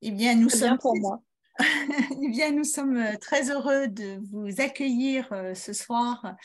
[0.02, 1.20] Eh bien, nous sommes pour moi.
[1.60, 6.36] eh bien, nous sommes très heureux de vous accueillir ce soir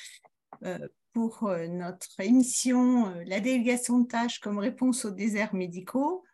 [1.13, 6.25] pour notre émission La délégation de tâches comme réponse aux déserts médicaux.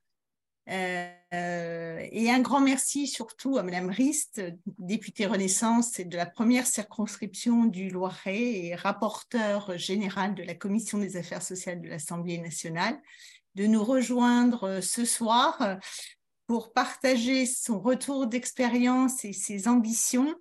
[0.69, 4.41] Euh, et un grand merci surtout à Madame Rist,
[4.77, 10.97] députée Renaissance et de la première circonscription du Loiret et rapporteur général de la Commission
[10.97, 12.97] des affaires sociales de l'Assemblée nationale,
[13.55, 15.77] de nous rejoindre ce soir
[16.51, 20.35] pour partager son retour d'expérience et ses ambitions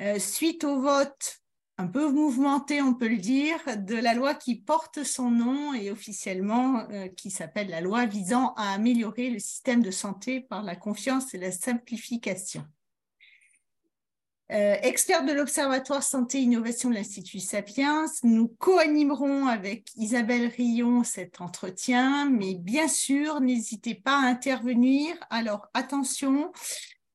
[0.00, 1.40] euh, suite au vote
[1.76, 5.90] un peu mouvementé, on peut le dire, de la loi qui porte son nom et
[5.90, 10.76] officiellement euh, qui s'appelle la loi visant à améliorer le système de santé par la
[10.76, 12.64] confiance et la simplification.
[14.52, 21.04] Euh, expert de l'Observatoire Santé et Innovation de l'Institut Sapiens, nous co-animerons avec Isabelle Rion
[21.04, 25.14] cet entretien, mais bien sûr, n'hésitez pas à intervenir.
[25.30, 26.50] Alors attention,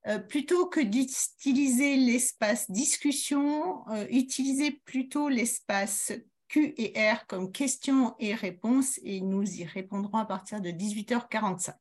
[0.08, 6.14] euh, plutôt que d'utiliser l'espace discussion, euh, utilisez plutôt l'espace
[6.48, 6.74] Q
[7.28, 11.74] comme questions et réponses et nous y répondrons à partir de 18h45.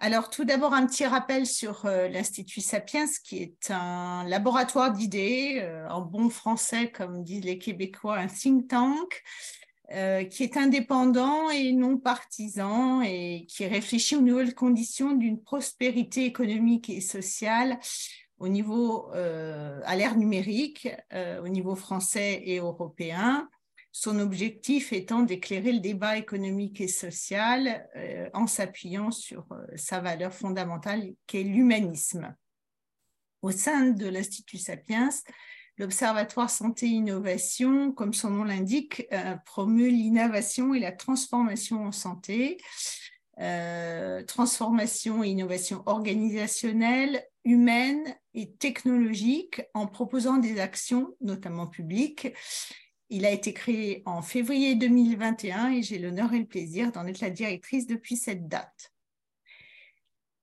[0.00, 5.66] Alors, tout d'abord, un petit rappel sur euh, l'Institut Sapiens, qui est un laboratoire d'idées,
[5.90, 9.22] en bon français, comme disent les Québécois, un think tank,
[9.94, 16.26] euh, qui est indépendant et non partisan et qui réfléchit aux nouvelles conditions d'une prospérité
[16.26, 17.78] économique et sociale
[18.38, 23.48] au niveau euh, à l'ère numérique, euh, au niveau français et européen.
[24.00, 27.88] Son objectif étant d'éclairer le débat économique et social
[28.32, 32.32] en s'appuyant sur sa valeur fondamentale qu'est l'humanisme.
[33.42, 35.10] Au sein de l'Institut Sapiens,
[35.78, 42.58] L'Observatoire Santé-Innovation, comme son nom l'indique, euh, promeut l'innovation et la transformation en santé,
[43.38, 48.02] euh, transformation et innovation organisationnelle, humaine
[48.34, 52.28] et technologique en proposant des actions, notamment publiques.
[53.10, 57.20] Il a été créé en février 2021 et j'ai l'honneur et le plaisir d'en être
[57.20, 58.92] la directrice depuis cette date.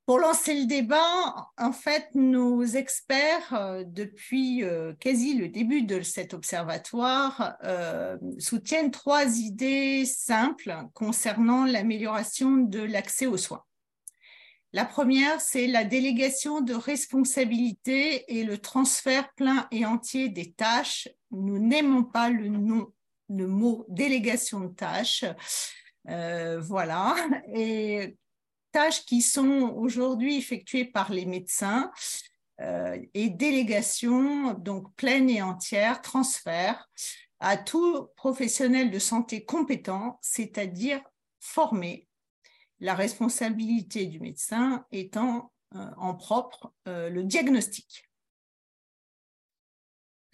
[0.06, 6.02] Pour lancer le débat, en fait, nos experts, euh, depuis euh, quasi le début de
[6.02, 13.64] cet observatoire, euh, soutiennent trois idées simples concernant l'amélioration de l'accès aux soins.
[14.74, 21.08] La première, c'est la délégation de responsabilité et le transfert plein et entier des tâches.
[21.36, 22.92] Nous n'aimons pas le, nom,
[23.30, 25.26] le mot délégation de tâches.
[26.06, 27.16] voilà.
[27.54, 28.18] Et
[28.72, 31.92] tâches qui sont aujourd'hui effectuées par les médecins
[32.62, 36.90] euh, et délégation, donc pleine et entière, transfert
[37.40, 41.02] à tout professionnel de santé compétent, c'est-à-dire
[41.40, 42.08] formé,
[42.80, 48.05] la responsabilité du médecin étant euh, en propre euh, le diagnostic.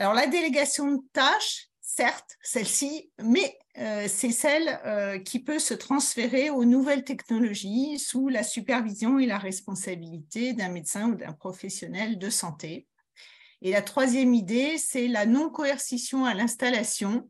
[0.02, 5.76] Alors la délégation de tâches, certes, celle-ci, mais euh, c'est celle euh, qui peut se
[5.76, 12.18] transférer aux nouvelles technologies sous la supervision et la responsabilité d'un médecin ou d'un professionnel
[12.18, 12.88] de santé.
[13.62, 17.30] Et la troisième idée, c'est la non-coercition à l'installation,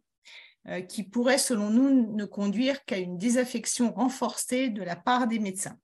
[0.70, 5.40] euh, qui pourrait, selon nous, ne conduire qu'à une désaffection renforcée de la part des
[5.40, 5.78] médecins.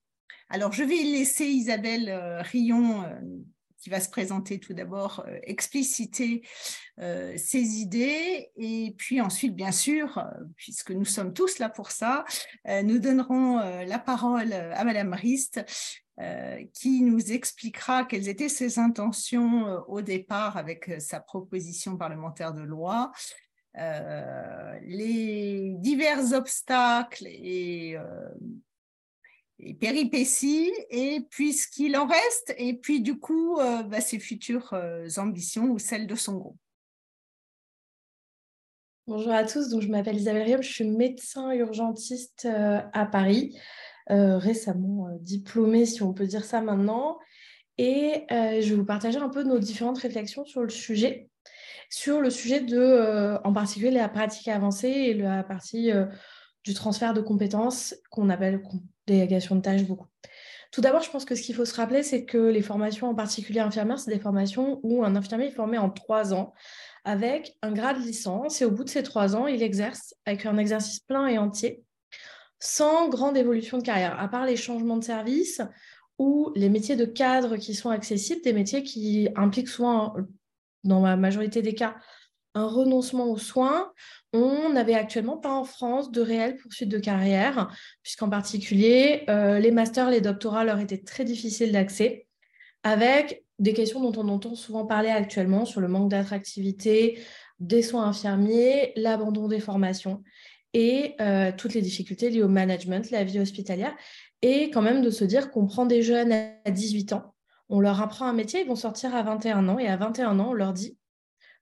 [0.48, 2.09] Alors, je vais laisser Isabelle
[2.46, 3.04] Rion
[3.78, 6.42] qui va se présenter tout d'abord, euh, expliciter
[7.00, 8.50] euh, ses idées.
[8.56, 10.24] Et puis ensuite, bien sûr, euh,
[10.56, 12.26] puisque nous sommes tous là pour ça,
[12.84, 15.64] nous donnerons la parole à Madame Rist.
[16.74, 23.12] qui nous expliquera quelles étaient ses intentions au départ avec sa proposition parlementaire de loi,
[24.82, 27.98] les divers obstacles et
[29.59, 34.19] et péripéties, et puis ce qu'il en reste, et puis du coup, euh, bah, ses
[34.19, 36.57] futures euh, ambitions ou celles de son groupe.
[39.07, 43.57] Bonjour à tous, donc je m'appelle Isabelle Riom, je suis médecin urgentiste euh, à Paris,
[44.09, 47.19] récemment diplômée si on peut dire ça maintenant,
[47.77, 51.30] et je vais vous partager un peu nos différentes réflexions sur le sujet,
[51.89, 55.92] sur le sujet de, en particulier la pratique avancée et la partie
[56.63, 58.62] du transfert de compétences qu'on appelle
[59.07, 60.07] délégation de tâches beaucoup.
[60.71, 63.15] Tout d'abord, je pense que ce qu'il faut se rappeler, c'est que les formations, en
[63.15, 66.54] particulier infirmières, c'est des formations où un infirmier est formé en trois ans
[67.06, 70.45] avec un grade de licence et au bout de ces trois ans, il exerce avec
[70.45, 71.83] un exercice plein et entier
[72.59, 75.62] sans grande évolution de carrière, à part les changements de service
[76.18, 80.15] ou les métiers de cadre qui sont accessibles, des métiers qui impliquent souvent,
[80.83, 81.95] dans la majorité des cas,
[82.65, 83.92] renoncement aux soins,
[84.33, 87.69] on n'avait actuellement pas en France de réelle poursuite de carrière,
[88.04, 92.27] puisqu'en particulier, euh, les masters, les doctorats leur étaient très difficiles d'accès,
[92.83, 97.19] avec des questions dont on entend souvent parler actuellement sur le manque d'attractivité
[97.59, 100.24] des soins infirmiers, l'abandon des formations
[100.74, 103.95] et euh, toutes les difficultés liées au management, la vie hospitalière,
[104.42, 107.33] et quand même de se dire qu'on prend des jeunes à 18 ans,
[107.69, 110.50] on leur apprend un métier, ils vont sortir à 21 ans, et à 21 ans,
[110.50, 110.98] on leur dit,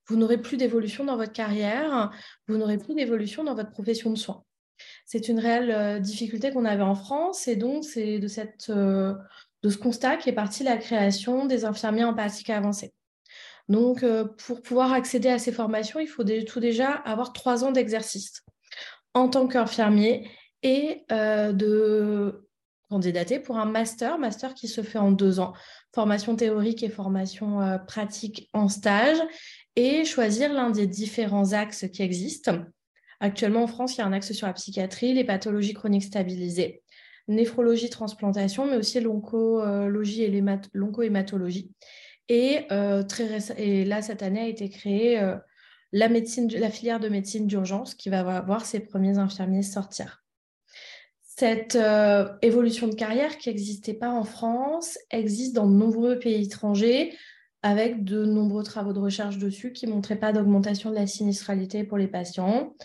[0.08, 2.12] vous n'aurez plus d'évolution dans votre carrière,
[2.48, 4.44] vous n'aurez plus d'évolution dans votre profession de soins.
[5.06, 8.28] C'est une réelle euh, difficulté qu'on avait en France, et donc c'est de,
[8.70, 9.14] euh,
[9.64, 12.94] ce constat qu'est partie la création des infirmiers en pratique avancée.
[13.68, 14.06] Donc,
[14.46, 18.44] pour pouvoir accéder à ces formations, il faut tout déjà avoir trois ans d'exercice
[19.16, 20.30] en tant qu'infirmier
[20.62, 22.48] et euh, de
[22.90, 25.54] candidater pour un master, master qui se fait en deux ans,
[25.94, 29.18] formation théorique et formation euh, pratique en stage,
[29.76, 32.60] et choisir l'un des différents axes qui existent.
[33.20, 36.84] Actuellement en France, il y a un axe sur la psychiatrie, les pathologies chroniques stabilisées,
[37.28, 40.44] néphrologie, transplantation, mais aussi l'oncologie et
[40.74, 41.72] l'oncohématologie.
[42.28, 43.04] Et, euh,
[43.58, 45.22] et là, cette année a été créée
[45.92, 50.26] la, médecine, la filière de médecine d'urgence qui va voir ses premiers infirmiers sortir.
[51.38, 56.46] Cette euh, évolution de carrière qui n'existait pas en France existe dans de nombreux pays
[56.46, 57.14] étrangers
[57.66, 61.98] avec de nombreux travaux de recherche dessus qui montraient pas d'augmentation de la sinistralité pour
[61.98, 62.76] les patients.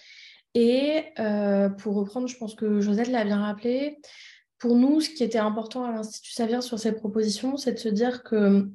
[0.55, 3.99] Et euh, pour reprendre, je pense que Josette l'a bien rappelé,
[4.59, 7.91] pour nous, ce qui était important à l'Institut Savien sur cette proposition, c'est de se
[7.91, 8.71] dire que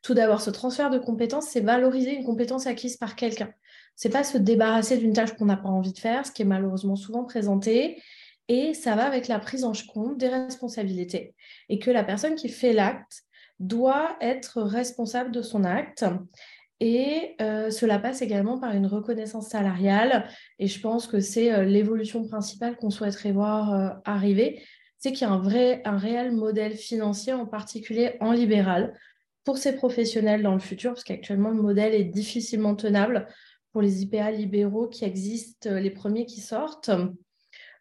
[0.00, 3.50] tout d'abord, ce transfert de compétences, c'est valoriser une compétence acquise par quelqu'un.
[3.94, 6.46] C'est pas se débarrasser d'une tâche qu'on n'a pas envie de faire, ce qui est
[6.46, 8.02] malheureusement souvent présenté.
[8.48, 11.34] Et ça va avec la prise en compte des responsabilités.
[11.68, 13.25] Et que la personne qui fait l'acte
[13.58, 16.04] doit être responsable de son acte.
[16.80, 20.28] Et euh, cela passe également par une reconnaissance salariale.
[20.58, 24.62] Et je pense que c'est euh, l'évolution principale qu'on souhaiterait voir euh, arriver.
[24.98, 28.94] C'est qu'il y a un, vrai, un réel modèle financier, en particulier en libéral,
[29.44, 33.26] pour ces professionnels dans le futur, parce qu'actuellement, le modèle est difficilement tenable
[33.72, 36.90] pour les IPA libéraux qui existent, les premiers qui sortent.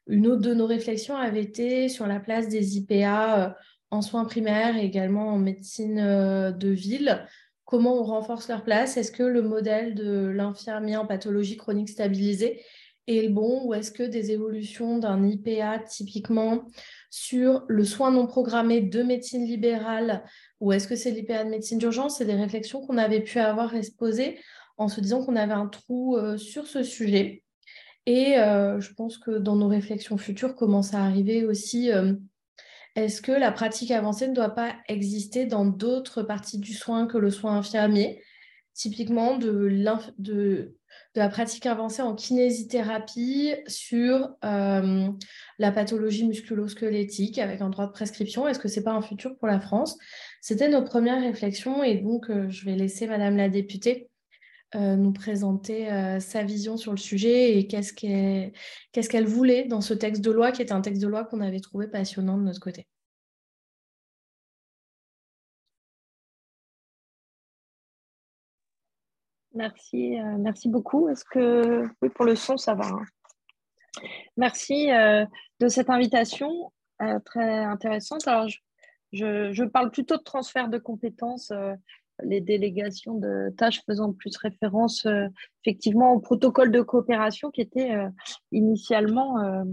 [0.08, 3.56] Une autre de nos réflexions avait été sur la place des IPA
[3.92, 7.26] en soins primaires et également en médecine euh, de ville.
[7.66, 8.98] Comment on renforce leur place?
[8.98, 12.62] Est-ce que le modèle de l'infirmier en pathologie chronique stabilisée
[13.08, 16.66] est le bon ou est-ce que des évolutions d'un IPA typiquement
[17.10, 20.24] sur le soin non programmé de médecine libérale
[20.60, 22.18] ou est-ce que c'est l'IPA de médecine d'urgence?
[22.18, 24.40] C'est des réflexions qu'on avait pu avoir et se poser
[24.78, 27.44] en se disant qu'on avait un trou euh, sur ce sujet.
[28.06, 31.92] Et euh, je pense que dans nos réflexions futures commence à arriver aussi,
[32.96, 37.18] est-ce que la pratique avancée ne doit pas exister dans d'autres parties du soin que
[37.18, 38.22] le soin infirmier?
[38.74, 40.74] Typiquement de,
[41.14, 45.08] la pratique avancée en kinésithérapie sur euh,
[45.60, 48.48] la pathologie musculo-squelettique avec un droit de prescription.
[48.48, 49.98] Est-ce que ce n'est pas un futur pour la France?
[50.42, 54.10] C'était nos premières réflexions et donc euh, je vais laisser Madame la députée
[54.76, 55.88] euh, nous présenter
[56.20, 60.62] sa vision sur le sujet et qu'est-ce qu'elle voulait dans ce texte de loi qui
[60.62, 62.88] était un texte de loi qu'on avait trouvé passionnant de notre côté.
[69.56, 71.08] Merci, euh, merci beaucoup.
[71.08, 73.06] Est-ce que oui pour le son ça va hein.
[74.36, 75.26] Merci euh,
[75.62, 78.28] de cette invitation euh, très intéressante.
[78.28, 78.50] Alors
[79.14, 81.54] je, parle plutôt de transfert de compétences,
[82.24, 85.08] les délégations de tâches faisant plus référence
[85.64, 87.92] effectivement au protocole de coopération qui était
[88.52, 89.66] initialement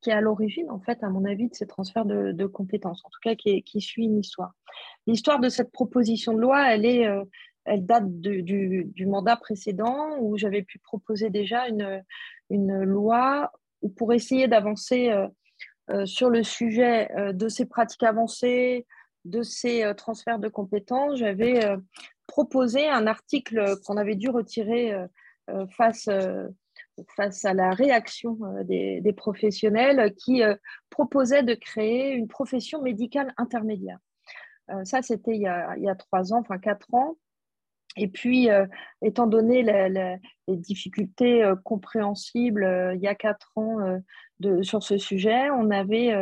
[0.00, 3.08] qui est à l'origine, en fait, à mon avis, de ces transferts de, compétences, en
[3.08, 4.52] tout cas qui, suit une histoire.
[5.08, 7.08] L'histoire de cette proposition de loi, elle est
[7.68, 12.02] elle date du, mandat précédent où j'avais pu proposer déjà une,
[12.50, 13.52] une loi
[13.96, 15.28] pour essayer d'avancer euh,
[15.90, 18.86] euh, sur le sujet euh, de ces pratiques avancées,
[19.24, 21.18] de ces transferts de compétences.
[21.18, 21.60] J'avais
[22.26, 24.94] proposé un article qu'on avait dû retirer
[25.70, 26.08] face,
[27.16, 30.42] face à la réaction des, professionnels qui
[30.90, 33.98] proposait de créer une profession médicale intermédiaire.
[34.84, 37.16] ça, c'était il, il, y a trois ans, enfin quatre ans.
[37.98, 38.64] Et puis, euh,
[39.02, 43.78] étant donné les difficultés euh, compréhensibles euh, il y a quatre ans
[44.62, 46.14] sur ce sujet, on avait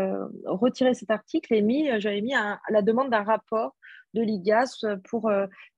[0.47, 3.77] retiré cet article et mis, j'avais mis la demande d'un rapport
[4.15, 5.31] de l'IGAS pour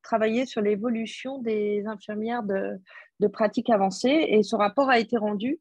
[0.05, 2.81] travailler sur l'évolution des infirmières de,
[3.19, 4.26] de pratique avancée.
[4.28, 5.59] Et ce rapport a été rendu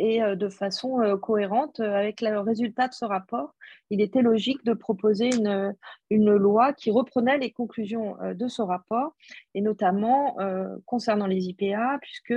[0.00, 3.54] et de façon cohérente avec le résultat de ce rapport,
[3.90, 5.74] il était logique de proposer une,
[6.08, 9.14] une loi qui reprenait les conclusions de ce rapport,
[9.54, 10.38] et notamment
[10.86, 12.34] concernant les IPA, puisque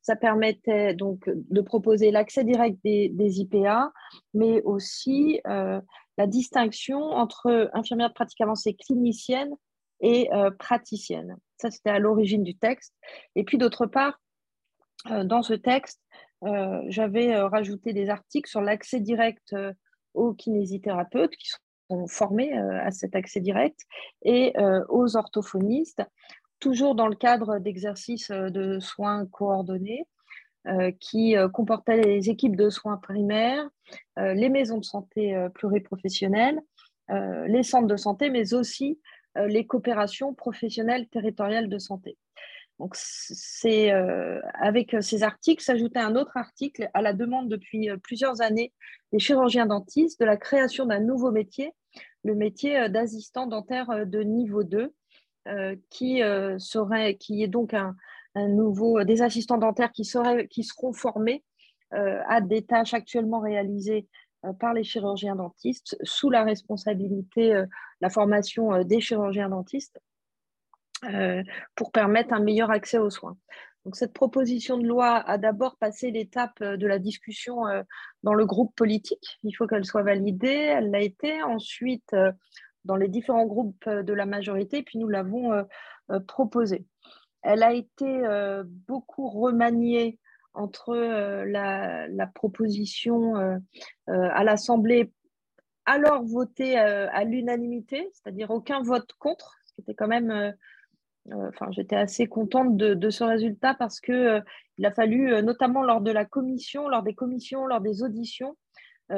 [0.00, 3.92] ça permettait donc de proposer l'accès direct des, des, IPA,
[4.32, 9.54] mais aussi la distinction entre infirmière de pratique avancée clinicienne
[10.00, 11.36] et praticienne.
[11.58, 12.94] Ça, c'était à l'origine du texte.
[13.34, 14.18] Et puis, d'autre part,
[15.24, 16.00] dans ce texte,
[16.44, 19.72] euh, j'avais euh, rajouté des articles sur l'accès direct euh,
[20.14, 23.80] aux kinésithérapeutes qui sont formés à cet accès direct
[24.22, 24.54] et
[24.88, 26.02] aux orthophonistes,
[26.58, 30.06] toujours dans le cadre d'exercices de soins coordonnés.
[31.00, 33.68] qui comportaient les équipes de soins primaires,
[34.16, 36.60] les maisons de santé pluriprofessionnelles,
[37.10, 38.98] les centres de santé, mais aussi
[39.36, 42.16] les coopérations professionnelles territoriales de santé.
[42.82, 47.88] Donc, c'est euh, avec euh, ces articles s'ajoutait un autre article à la demande depuis
[47.88, 48.72] euh, plusieurs années
[49.12, 51.74] des chirurgiens dentistes de la création d'un nouveau métier,
[52.24, 54.92] le métier d'assistant dentaire de niveau 2,
[55.90, 56.22] qui
[56.58, 57.94] serait, qui est donc un,
[58.34, 61.44] nouveau des assistants dentaires qui seraient, qui seront formés
[61.90, 64.06] à des tâches actuellement réalisées
[64.60, 67.64] par les chirurgiens dentistes sous la responsabilité,
[68.00, 70.00] la formation des chirurgiens dentistes
[71.04, 71.42] euh,
[71.74, 73.36] pour permettre un meilleur accès aux soins.
[73.84, 77.82] Donc, cette proposition de loi a d'abord passé l'étape euh, de la discussion euh,
[78.22, 79.40] dans le groupe politique.
[79.42, 80.46] Il faut qu'elle soit validée.
[80.46, 81.42] Elle l'a été.
[81.42, 82.14] Ensuite,
[82.84, 85.66] dans les différents groupes de la majorité, puis nous l'avons
[86.26, 86.84] proposée.
[87.42, 88.22] Elle a été
[88.88, 90.18] beaucoup remaniée
[90.52, 93.60] entre la, proposition
[94.06, 95.12] à l'Assemblée,
[95.86, 100.52] alors votée à l'unanimité, c'est-à-dire aucun vote contre, ce qui était quand même
[101.30, 104.40] enfin, j'étais assez contente de, ce résultat parce que euh,
[104.78, 108.56] il a fallu, euh, notamment lors de la commission, lors des commissions, lors des auditions,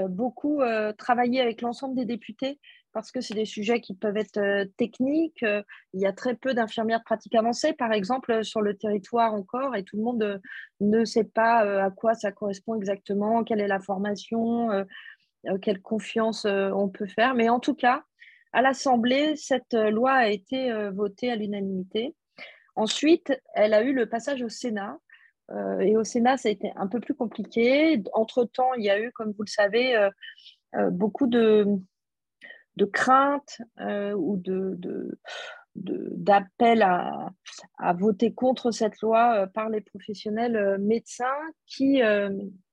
[0.08, 0.60] beaucoup
[0.98, 2.58] travailler avec l'ensemble des députés
[2.92, 5.42] parce que c'est des sujets qui peuvent être techniques.
[5.42, 9.76] il y a très peu d'infirmières de pratique avancée, par exemple, sur le territoire encore,
[9.76, 10.40] et tout le monde
[10.80, 14.68] ne sait pas à quoi ça correspond exactement, quelle est la formation,
[15.62, 17.36] quelle confiance on peut faire.
[17.36, 18.02] Mais en tout cas,
[18.54, 22.14] à l'Assemblée, cette euh, loi a été euh, votée à l'unanimité.
[22.76, 24.96] Ensuite, elle a eu le passage au Sénat.
[25.50, 28.00] Euh, et au Sénat, ça a été un peu plus compliqué.
[28.12, 30.08] Entre-temps, il y a eu, comme vous le savez,
[30.90, 31.66] beaucoup de,
[32.76, 34.78] de craintes ou de,
[35.76, 37.30] d'appels à,
[37.78, 41.26] à, voter contre cette loi par les professionnels médecins
[41.66, 42.02] qui,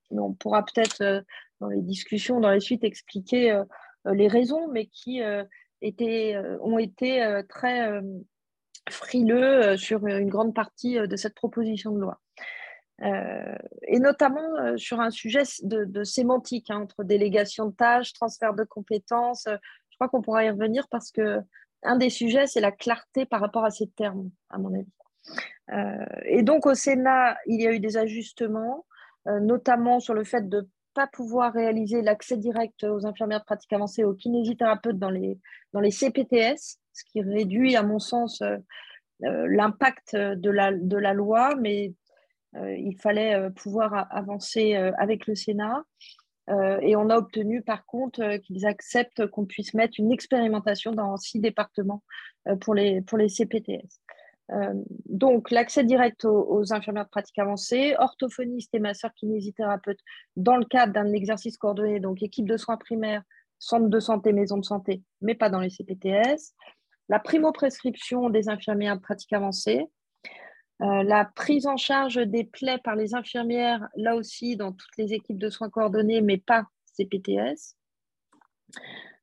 [0.09, 1.23] on pourra peut-être
[1.59, 3.61] dans les discussions, dans les suites, expliquer
[4.05, 5.21] les raisons, mais qui
[5.83, 8.01] euh, ont été euh, très euh,
[8.89, 12.19] frileux sur une grande partie de cette proposition de loi.
[13.00, 19.45] et notamment sur un sujet de, sémantique hein, entre délégation de tâches, transfert de compétences.
[19.47, 21.39] je crois qu'on pourra y revenir parce que
[21.83, 24.91] un des sujets, c'est la clarté par rapport à ces termes, à mon avis.
[26.25, 28.85] et donc au Sénat, il y a eu des ajustements,
[29.27, 34.03] notamment sur le fait de pas pouvoir réaliser l'accès direct aux infirmières de pratique avancée,
[34.03, 35.39] aux kinésithérapeutes dans les,
[35.74, 38.57] dans les CPTS, ce qui réduit, à mon sens, euh,
[39.24, 41.93] euh, l'impact de la, de la loi, mais
[42.55, 45.83] euh, il fallait pouvoir avancer avec le Sénat.
[46.81, 51.39] et on a obtenu, par contre, qu'ils acceptent qu'on puisse mettre une expérimentation dans six
[51.39, 52.03] départements
[52.60, 54.01] pour, les, pour les CPTS.
[54.51, 54.74] Euh,
[55.05, 60.00] donc, l'accès direct aux, infirmières de pratique avancée, orthophonistes et masseurs kinésithérapeutes
[60.36, 63.24] dans le cadre d'un exercice coordonné, donc équipe de soins primaires,
[63.60, 66.53] centre de santé, maison de santé, mais pas dans les CPTS.
[67.07, 69.86] La primo-prescription des infirmières de pratique avancée.
[70.81, 75.13] Euh, la prise en charge des plaies par les infirmières, là aussi dans toutes les
[75.13, 76.65] équipes de soins coordonnés, mais pas
[76.98, 77.75] CPTS.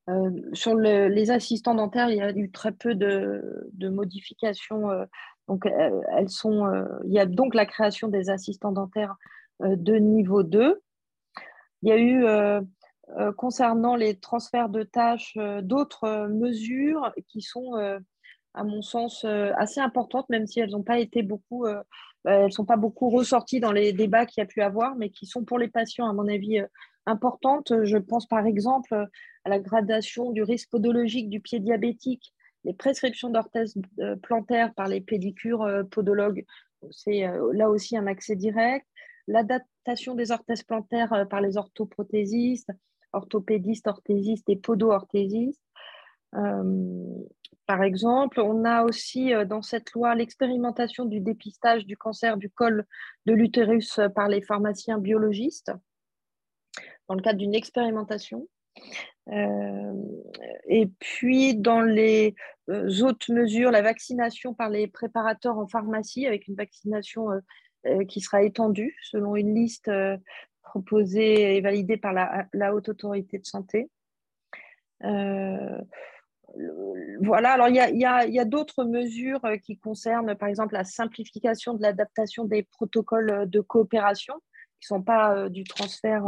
[0.09, 4.91] Euh, sur les assistants dentaires, il y a eu très peu de, modifications.
[4.91, 5.05] Euh,
[5.49, 6.01] donc, euh,
[7.05, 9.17] il y a donc la création des assistants dentaires
[9.61, 10.81] de niveau 2.
[11.83, 12.25] Il y a eu,
[13.37, 17.73] concernant les transferts de tâches, d'autres mesures qui sont,
[18.55, 21.67] à mon sens, assez importantes, même si elles n'ont pas été beaucoup,
[22.25, 25.27] elles sont pas beaucoup ressorties dans les débats qu'il y a pu avoir, mais qui
[25.27, 26.61] sont pour les patients, à mon avis,
[27.85, 28.95] Je pense par exemple
[29.45, 32.35] à la gradation du risque podologique du pied diabétique,
[32.65, 36.45] les prescriptions d'orthèses euh, plantaires par les pédicures euh, podologues,
[36.91, 38.87] c'est euh, là aussi un accès direct.
[39.27, 42.71] L'adaptation des orthèses plantaires par les orthoprothésistes,
[43.13, 45.63] orthopédistes, orthésistes et podo-orthésistes.
[47.67, 52.87] par exemple, on a aussi dans cette loi l'expérimentation du dépistage du cancer du col
[53.27, 55.73] de l'utérus par les pharmaciens biologistes
[57.09, 58.49] dans le cadre d'une expérimentation.
[59.31, 62.35] et puis, dans les
[62.69, 67.29] autres mesures, la vaccination par les préparateurs en pharmacie, avec une vaccination
[68.09, 69.91] qui sera étendue selon une liste
[70.69, 73.91] proposée et validée par la, Haute Autorité de Santé.
[75.05, 75.79] Euh,
[77.21, 81.83] voilà, alors il y a, d'autres mesures euh, qui concernent, par exemple, la simplification de
[81.83, 84.35] l'adaptation des protocoles euh, de coopération,
[84.81, 86.25] qui ne sont pas du transfert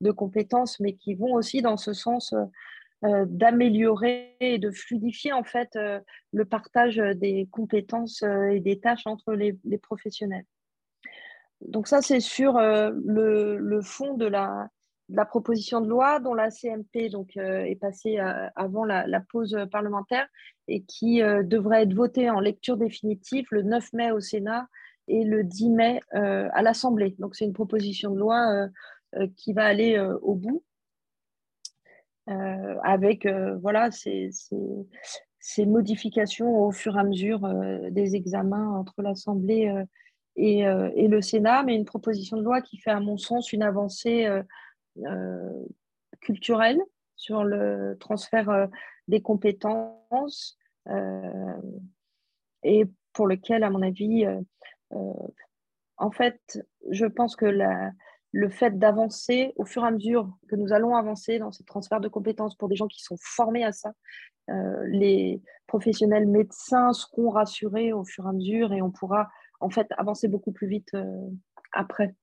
[0.00, 2.34] de compétences, mais qui vont aussi dans ce sens
[3.02, 5.78] d'améliorer et de fluidifier en fait
[6.32, 10.46] le partage des compétences et des tâches entre les, professionnels.
[11.66, 14.68] Donc ça, c'est sur le, fond de la,
[15.28, 20.26] proposition de loi dont la CMP donc, euh, est passée euh, avant la, pause parlementaire
[20.68, 24.66] et qui euh, devrait être votée en lecture définitive le 9 mai au Sénat
[25.12, 27.14] et le 10 mai à l'Assemblée.
[27.18, 28.68] Donc c'est une proposition de loi
[29.36, 30.62] qui va aller au bout
[32.26, 33.26] avec
[33.60, 34.30] voilà, ces,
[35.38, 37.40] ces, modifications au fur et à mesure
[37.90, 39.72] des examens entre l'Assemblée
[40.36, 43.62] et, et, le Sénat, mais une proposition de loi qui fait à mon sens une
[43.62, 44.28] avancée
[45.06, 45.64] euh,
[46.20, 46.80] culturel
[47.16, 48.66] sur le transfert euh,
[49.08, 51.56] des compétences euh,
[52.62, 54.24] et pour lequel, à mon avis,
[55.96, 57.46] en fait, je pense que
[58.32, 62.00] le fait d'avancer au fur et à mesure que nous allons avancer dans ce transfert
[62.00, 63.92] de compétences pour des gens qui sont formés à ça,
[64.86, 69.30] les professionnels médecins seront rassurés au fur et à mesure et on pourra
[69.60, 70.90] en fait avancer beaucoup plus vite
[71.72, 72.14] après,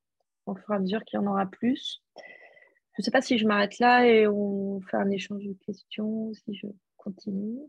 [0.45, 2.03] au fur et à mesure qu'il y en aura plus.
[2.17, 6.33] Je ne sais pas si je m'arrête là et on fait un échange de questions,
[6.33, 7.61] si je continue.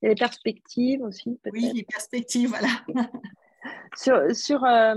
[0.00, 1.54] Il y a les perspectives aussi, peut-être.
[1.54, 2.68] Oui, les perspectives, voilà.
[3.96, 4.94] sur sur, euh,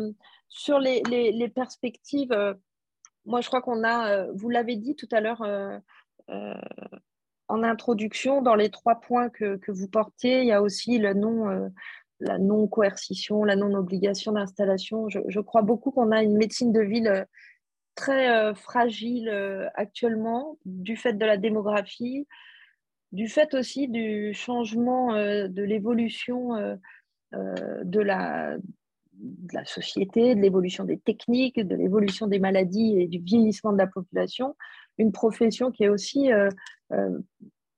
[0.47, 2.53] sur les, les, perspectives, euh,
[3.25, 5.41] moi, je crois qu'on a, euh, vous l'avez dit tout à l'heure
[7.47, 11.71] en introduction, dans les trois points que, que, vous portiez, il y a aussi non,
[12.19, 15.09] la non-coercition, la non-obligation d'installation.
[15.09, 17.25] Je, je, crois beaucoup qu'on a une médecine de ville
[17.95, 19.29] très fragile
[19.73, 22.27] actuellement du fait de la démographie,
[23.11, 26.77] du fait aussi du changement de l'évolution
[27.31, 33.19] de la, de la société, de l'évolution des techniques, de l'évolution des maladies et du
[33.19, 34.55] vieillissement de la population,
[34.97, 36.29] une profession qui est aussi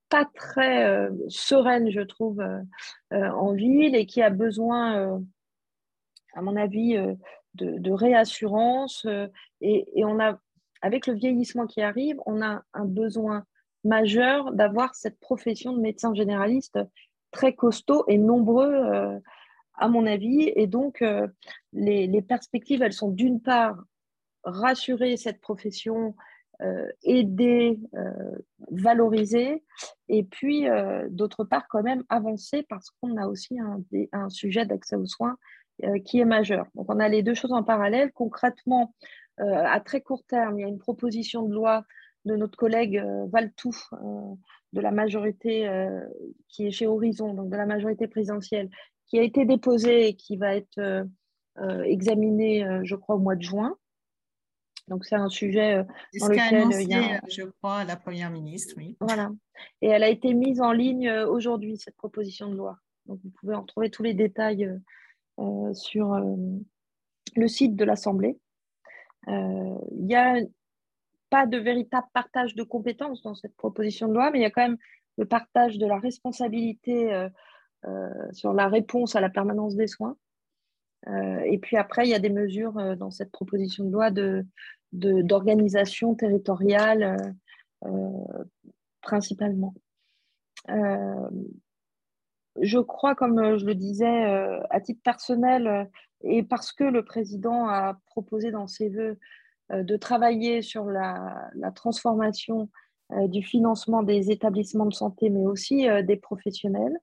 [0.09, 2.41] pas très sereine, je trouve,
[3.11, 5.21] en ville et qui a besoin,
[6.33, 6.97] à mon avis,
[7.55, 9.05] de, réassurance.
[9.05, 9.27] Euh,
[9.61, 10.39] et, on a,
[10.81, 13.45] avec le vieillissement qui arrive, on a un besoin
[13.83, 16.79] majeur d'avoir cette profession de médecin généraliste
[17.31, 19.19] très costaud et nombreux, euh,
[19.75, 20.51] à mon avis.
[20.55, 21.27] Et donc, euh,
[21.73, 23.83] les, perspectives, elles sont d'une part
[24.43, 26.15] rassurer cette profession,
[27.03, 27.79] aider,
[28.69, 29.63] valoriser,
[30.09, 30.67] et puis
[31.09, 33.57] d'autre part quand même avancer parce qu'on a aussi
[34.11, 35.37] un, sujet d'accès aux soins
[35.83, 36.67] euh, qui est majeur.
[36.75, 38.11] Donc, on a les deux choses en parallèle.
[38.11, 38.93] Concrètement,
[39.39, 41.85] euh, à très court terme, il y a une proposition de loi
[42.25, 43.71] de notre collègue euh, Valtou
[44.73, 45.69] de la majorité
[46.47, 48.69] qui est chez Horizon, donc de la majorité présidentielle,
[49.11, 51.05] qui a été déposée et qui va être
[51.83, 53.75] examinée, je crois, au mois de juin.
[54.87, 55.85] Donc, c'est un sujet
[56.17, 57.19] dans lequel il y a.
[57.29, 58.95] Je crois, la Première ministre, oui.
[59.01, 59.29] Voilà.
[59.81, 62.77] Et elle a été mise en ligne aujourd'hui, cette proposition de loi.
[63.05, 64.79] Donc, vous pouvez en retrouver tous les détails
[65.39, 66.35] euh, sur euh,
[67.35, 68.37] le site de l'Assemblée.
[69.27, 70.35] Euh, il n'y a
[71.29, 74.51] pas de véritable partage de compétences dans cette proposition de loi, mais il y a
[74.51, 74.77] quand même
[75.17, 77.27] le partage de la responsabilité
[78.31, 80.15] sur la réponse à la permanence des soins.
[81.07, 84.11] et puis après, il y a des mesures dans cette proposition de loi
[84.91, 87.33] d'organisation territoriale
[89.01, 89.73] principalement
[92.59, 95.85] je crois, comme euh, je le disais, euh, à titre personnel, euh,
[96.23, 99.17] et parce que le président a proposé dans ses voeux
[99.73, 102.69] de travailler sur la, transformation
[103.09, 106.95] du financement des établissements de santé, mais aussi des professionnels.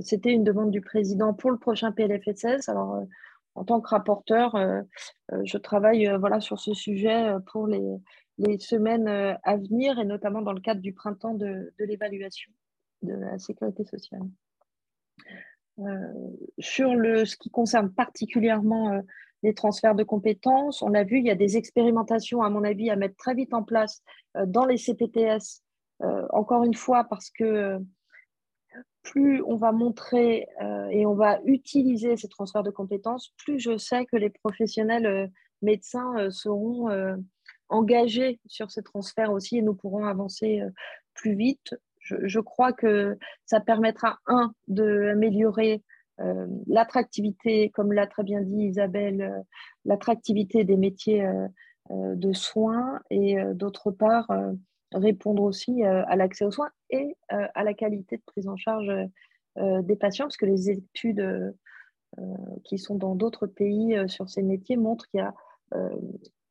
[0.00, 2.68] C'était une demande du président pour le prochain PLFSS.
[2.68, 3.02] Alors,
[3.54, 4.56] en tant que rapporteur,
[5.42, 9.08] je travaille voilà, sur ce sujet pour les, semaines
[9.42, 12.50] à venir, et notamment dans le cadre du printemps de, de l'évaluation
[13.02, 14.22] de la sécurité sociale.
[15.80, 16.12] Euh,
[16.58, 19.00] sur le, ce qui concerne particulièrement euh,
[19.44, 22.90] les transferts de compétences, on a vu, il y a des expérimentations, à mon avis,
[22.90, 24.02] à mettre très vite en place
[24.36, 25.62] euh, dans les CPTS,
[26.30, 27.80] encore une fois, parce que
[29.08, 30.46] plus on va montrer
[30.90, 35.30] et on va utiliser ces transferts de compétences, plus je sais que les professionnels
[35.62, 36.90] médecins seront
[37.70, 40.62] engagés sur ce transfert aussi et nous pourrons avancer
[41.14, 41.74] plus vite.
[42.00, 45.82] Je, crois que ça permettra, un, d'améliorer
[46.66, 49.42] l'attractivité, comme l'a très bien dit Isabelle,
[49.84, 51.26] l'attractivité des métiers
[51.90, 54.28] de soins et d'autre part,
[54.92, 58.90] répondre aussi à l'accès aux soins et à la qualité de prise en charge
[59.56, 61.54] des patients, parce que les études
[62.64, 65.34] qui sont dans d'autres pays sur ces métiers montrent qu'il y a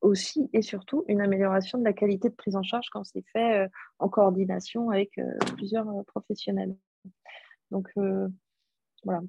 [0.00, 3.68] aussi et surtout une amélioration de la qualité de prise en charge quand c'est fait
[3.98, 5.18] en coordination avec
[5.56, 6.76] plusieurs professionnels.
[7.70, 7.92] Donc
[9.04, 9.22] voilà.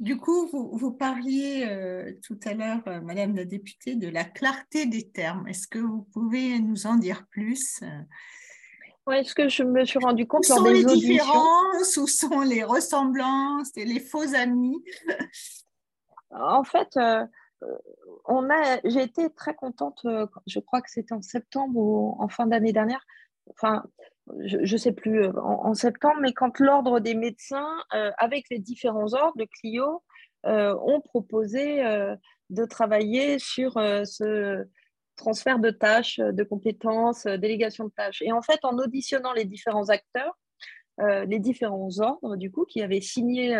[0.00, 5.10] Du coup, vous, vous parliez tout à l'heure, Madame la députée, de la clarté des
[5.10, 5.46] termes.
[5.46, 7.82] Est-ce que vous pouvez nous en dire plus
[9.06, 11.08] oui, ce que je me suis rendu compte où lors sont des les auditions?
[11.08, 14.84] différences, où sont les ressemblances et les faux amis?
[16.30, 17.24] En fait, euh,
[18.26, 22.28] on a, j'ai été très contente, euh, je crois que c'était en septembre ou en
[22.28, 23.04] fin d'année dernière,
[23.50, 23.82] enfin,
[24.44, 27.76] je ne sais plus, euh, en, septembre, mais quand l'ordre des médecins,
[28.18, 30.02] avec les différents ordres, le Clio,
[30.44, 31.82] ont proposé
[32.50, 34.66] de travailler sur ce
[35.20, 38.22] transfert de tâches, euh, de compétences, euh, délégation de tâches.
[38.22, 40.36] Et en fait, en auditionnant les différents acteurs,
[41.00, 43.56] euh, les différents ordres, du coup, qui avaient signé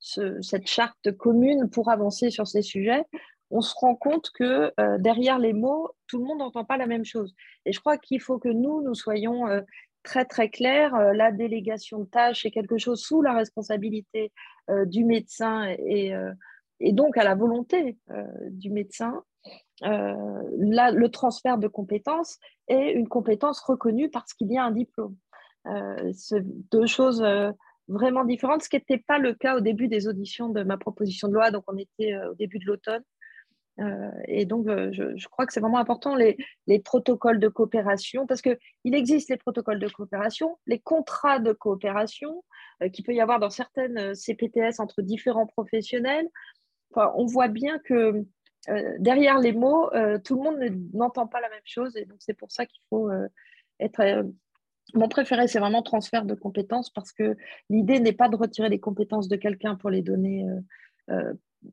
[0.00, 3.04] cette charte commune pour avancer sur ces sujets,
[3.50, 7.04] on se rend compte que derrière les mots, tout le monde n'entend pas la même
[7.04, 7.34] chose.
[7.66, 9.44] Et je crois qu'il faut que nous, nous soyons
[10.02, 10.94] très, très clairs.
[11.14, 14.32] la délégation de tâches est quelque chose sous la responsabilité
[14.86, 16.12] du médecin et,
[16.80, 17.98] et, donc à la volonté
[18.50, 19.22] du médecin.
[19.84, 25.16] Euh, le transfert de compétences est une compétence reconnue parce qu'il y a un diplôme.
[25.66, 26.12] Euh,
[26.70, 27.50] deux choses euh,
[27.88, 31.28] vraiment différentes, ce qui n'était pas le cas au début des auditions de ma proposition
[31.28, 33.02] de loi, donc on était au début de l'automne.
[34.26, 38.58] Et donc, je, crois que c'est vraiment important les, les, protocoles de coopération, parce qu'il
[38.84, 42.44] existe les protocoles de coopération, les contrats de coopération,
[42.92, 46.28] qu'il peut y avoir dans certaines CPTS entre différents professionnels.
[46.90, 48.26] Enfin, on voit bien que
[48.68, 50.58] euh, derrière les mots, euh, tout le monde
[50.92, 51.96] n'entend pas la même chose.
[51.96, 53.28] Et donc, c'est pour ça qu'il faut euh,
[53.78, 54.26] être.
[54.94, 57.36] Mon préféré, c'est vraiment transfert de compétences parce que
[57.68, 60.44] l'idée n'est pas de retirer les compétences de quelqu'un pour les donner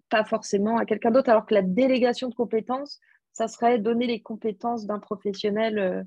[0.10, 3.00] pas forcément à quelqu'un d'autre, alors que la délégation de compétences,
[3.34, 6.06] ça serait donner les compétences d'un professionnel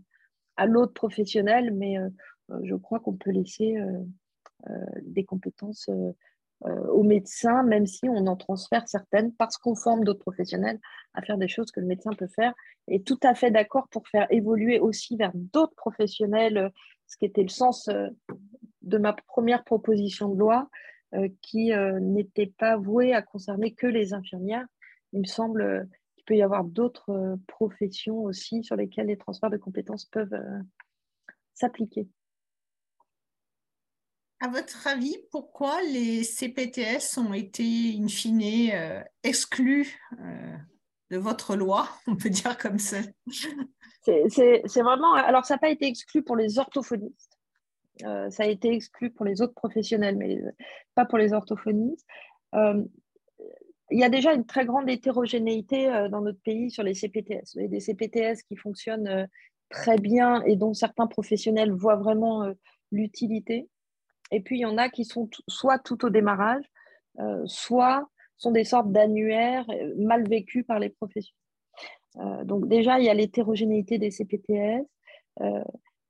[0.56, 1.96] à l'autre professionnel, mais
[2.62, 3.76] je crois qu'on peut laisser
[5.02, 5.88] des compétences
[6.66, 10.78] euh, aux médecins, même si on en transfère certaines parce qu'on forme d'autres professionnels
[11.14, 12.52] à faire des choses que le médecin peut faire.
[12.86, 16.68] Et tout à fait d'accord pour faire évoluer aussi vers d'autres professionnels, euh,
[17.06, 18.08] ce qui était le sens euh,
[18.82, 20.68] de ma première proposition de loi,
[21.42, 24.66] qui n'était pas vouée à concerner que les infirmières.
[25.12, 29.56] Il me semble qu'il peut y avoir d'autres professions aussi sur lesquelles les transferts de
[29.56, 30.40] compétences peuvent
[31.54, 32.08] s'appliquer.
[34.42, 40.56] À votre avis, pourquoi les CPTS ont été, in fine, euh, exclus euh,
[41.10, 43.00] de votre loi, on peut dire comme ça?
[44.02, 45.12] C'est vraiment.
[45.12, 47.29] Alors, ça n'a pas été exclu pour les orthophonistes.
[48.04, 50.40] Euh, ça a été exclu pour les autres professionnels, mais
[50.94, 52.06] pas pour les orthophonistes.
[52.54, 57.54] il y a déjà une très grande hétérogénéité dans notre pays sur les CPTS.
[57.54, 59.28] Il y a des CPTS qui fonctionnent
[59.68, 62.52] très bien et dont certains professionnels voient vraiment
[62.92, 63.68] l'utilité.
[64.30, 66.64] Et puis, il y en a qui sont soit tout au démarrage,
[67.18, 71.34] euh, soit sont des sortes d'annuaires euh, mal vécus par les professionnels.
[72.16, 74.86] Euh, donc déjà, il y a l'hétérogénéité des CPTS.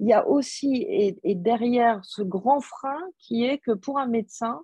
[0.01, 4.61] Il y a aussi, et, derrière ce grand frein, qui est que pour un médecin,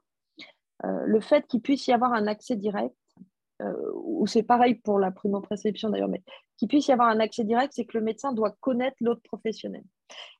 [0.82, 2.96] le fait qu'il puisse y avoir un accès direct,
[3.94, 6.22] ou c'est pareil pour la primo-préception d'ailleurs, mais
[6.56, 9.84] qu'il puisse y avoir un accès direct, c'est que le médecin doit connaître l'autre professionnel.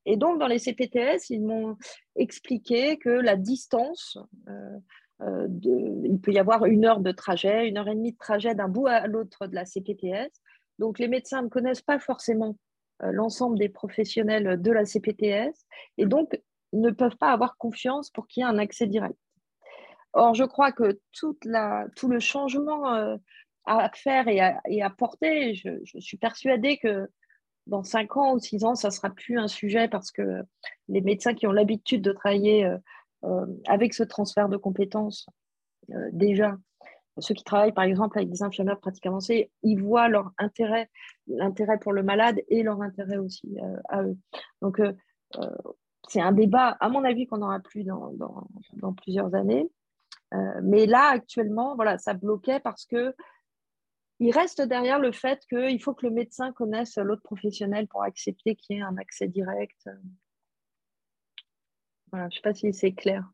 [0.04, 1.76] Et donc, dans les CPTS, ils m'ont
[2.14, 4.78] expliqué que la distance, euh,
[5.22, 5.48] euh,
[6.04, 8.68] il peut y avoir une heure de trajet, une heure et demie de trajet d'un
[8.68, 10.30] bout à l'autre de la CPTS.
[10.78, 12.65] Donc, les médecins ne connaissent pas forcément euh,
[13.00, 15.52] l'ensemble des professionnels de la CPTS
[15.98, 16.40] et donc
[16.72, 19.18] ne peuvent pas avoir confiance pour qu'il y ait un accès direct.
[20.12, 23.18] Or, je crois que tout le changement
[23.66, 27.08] à faire et à, porter, je, je, suis persuadée que
[27.66, 30.42] dans 5 ans ou 6 ans, ça ne sera plus un sujet parce que
[30.88, 32.78] les médecins qui ont l'habitude de travailler euh,
[33.24, 35.26] euh, avec ce transfert de compétences,
[35.90, 36.56] euh, déjà,
[37.18, 40.90] ceux qui travaillent par exemple avec des infirmières pratiques avancées, ils voient leur intérêt,
[41.26, 43.56] l'intérêt pour le malade et leur intérêt aussi
[43.88, 44.16] à eux.
[44.62, 44.80] Donc,
[46.08, 49.70] c'est un débat, à mon avis, qu'on n'aura plus dans, dans, dans, plusieurs années.
[50.62, 53.14] mais là, actuellement, voilà, ça bloquait parce que
[54.18, 58.56] il reste derrière le fait qu'il faut que le médecin connaisse l'autre professionnel pour accepter
[58.56, 59.88] qu'il y ait un accès direct.
[62.10, 63.28] Voilà, je ne sais pas si c'est clair.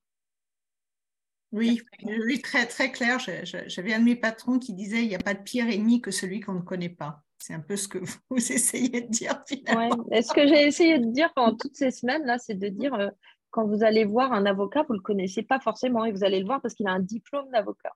[1.53, 3.19] Oui, oui, très, très clair.
[3.67, 6.11] J'avais un de mes patrons qui disait il n'y a pas de pire ennemi que
[6.11, 7.23] celui qu'on ne connaît pas.
[7.39, 7.99] C'est un peu ce que
[8.31, 10.05] vous essayez de dire finalement.
[10.07, 10.23] Ouais.
[10.23, 13.11] Ce que j'ai essayé de dire pendant toutes ces semaines, là, c'est de dire euh,
[13.51, 16.41] quand vous allez voir un avocat, vous ne le connaissez pas forcément et vous allez
[16.41, 17.93] le voir parce qu'il a un diplôme d'avocat.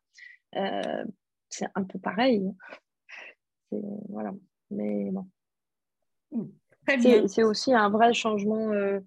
[0.57, 1.05] Euh,
[1.49, 2.42] c'est un peu pareil.
[3.71, 4.33] Voilà.
[4.71, 5.27] Mais bon.
[6.87, 9.01] C'est aussi un vrai changement euh,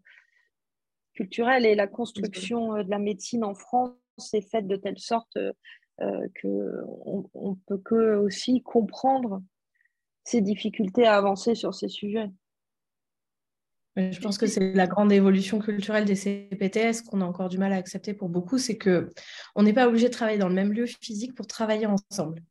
[1.13, 3.93] culturel et la construction de la médecine en France
[4.33, 9.41] est faite de telle sorte euh, qu'on on peut que aussi comprendre
[10.23, 12.29] ces difficultés à avancer sur ces sujets.
[13.95, 17.73] Je pense que c'est la grande évolution culturelle des CPTS qu'on a encore du mal
[17.73, 19.09] à accepter pour beaucoup, c'est que
[19.55, 22.41] on n'est pas obligé de travailler dans le même lieu physique pour travailler ensemble.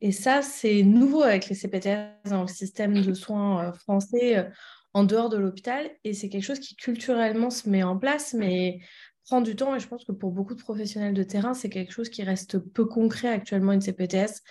[0.00, 4.50] Et ça, c'est nouveau avec les CPTS dans le système de soins euh, français euh,
[4.94, 5.90] en dehors de l'hôpital.
[6.02, 8.80] Et c'est quelque chose qui culturellement se met en place, mais
[9.26, 11.92] prend du temps et je pense que pour beaucoup de professionnels de terrain, c'est quelque
[11.92, 14.42] chose qui reste peu concret actuellement une CPTS,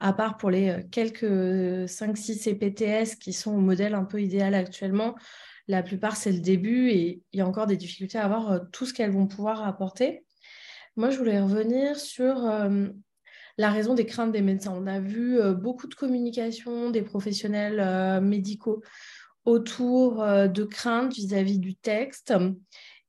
[0.00, 4.54] à part pour les euh, quelques 5-6 CPTS qui sont au modèle un peu idéal
[4.54, 5.14] actuellement.
[5.68, 8.58] La plupart, c'est le début et il y a encore des difficultés à voir euh,
[8.72, 10.24] tout ce qu'elles vont pouvoir apporter.
[10.96, 12.86] Moi, je voulais revenir sur euh,
[13.58, 14.74] la raison des craintes des médecins.
[14.74, 18.82] On a vu beaucoup de communication des professionnels médicaux
[19.46, 22.34] autour de craintes vis-à-vis -vis du texte.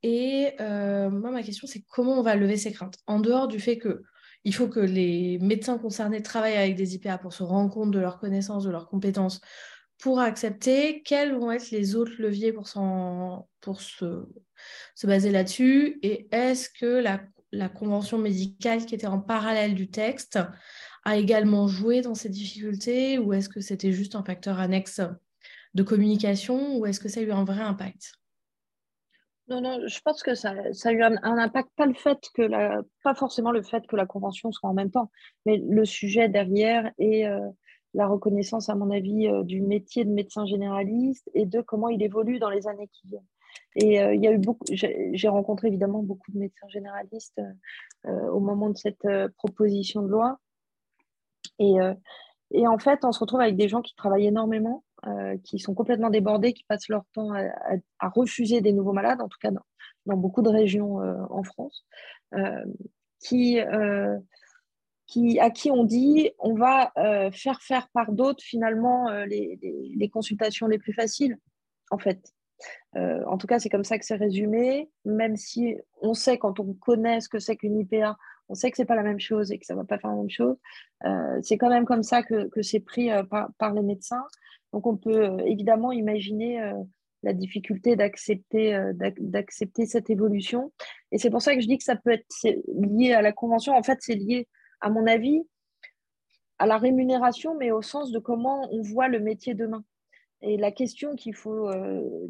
[0.03, 2.97] Et euh, moi, ma question, c'est comment on va lever ces craintes?
[3.07, 4.03] En dehors du fait que
[4.43, 7.99] il faut que les médecins concernés travaillent avec des IPA pour se rendre compte de
[7.99, 9.41] leurs connaissances, de leurs compétences,
[9.99, 12.69] pour accepter quels vont être les autres leviers pour,
[13.61, 14.25] pour se,
[14.95, 15.99] se baser là-dessus?
[16.03, 20.39] Et est-ce que la, la, convention médicale qui était en parallèle du texte
[21.03, 23.17] a également joué dans ces difficultés?
[23.17, 25.01] Ou est-ce que c'était juste un facteur annexe
[25.73, 26.77] de communication?
[26.77, 28.13] Ou est-ce que ça a eu un vrai impact?
[29.49, 32.41] Non, non, je pense que ça, ça a eu un, impact, pas le fait que
[32.41, 35.09] la, pas forcément le fait que la convention soit en même temps,
[35.45, 37.39] mais le sujet derrière et euh,
[37.93, 42.03] la reconnaissance, à mon avis, euh, du métier de médecin généraliste et de comment il
[42.03, 43.25] évolue dans les années qui viennent.
[43.75, 47.41] Et euh, il y a eu beaucoup, j'ai rencontré évidemment beaucoup de médecins généralistes
[48.05, 49.07] au moment de cette
[49.37, 50.39] proposition de loi.
[51.59, 51.75] Et,
[52.51, 55.75] et en fait, on se retrouve avec des gens qui travaillent énormément euh, qui sont
[55.75, 60.17] complètement débordés, qui passent leur temps à, refuser des nouveaux malades, en tout cas dans,
[60.17, 61.85] beaucoup de régions euh, en France,
[62.33, 62.65] euh,
[63.19, 66.91] qui, à qui on dit on va
[67.31, 69.59] faire faire par d'autres finalement les,
[69.95, 71.37] les, consultations les plus faciles,
[71.91, 72.33] en fait.
[72.95, 76.73] en tout cas, c'est comme ça que c'est résumé, même si on sait quand on
[76.73, 78.17] connaît ce que c'est qu'une IPA,
[78.49, 80.17] on sait que c'est pas la même chose et que ça va pas faire la
[80.17, 80.57] même chose.
[81.41, 84.23] c'est quand même comme ça que, que c'est pris par, par, les médecins.
[84.73, 86.73] Donc on peut euh, évidemment imaginer euh,
[87.23, 90.71] la difficulté d'accepter euh, d'accepter cette évolution.
[91.11, 92.25] Et c'est pour ça que je dis que ça peut être
[92.75, 93.73] lié à la convention.
[93.73, 94.47] En fait, c'est lié,
[94.81, 95.41] à mon avis,
[96.59, 99.83] à la rémunération, mais au sens de comment on voit le métier demain.
[100.41, 101.71] Et la question qu'il faut,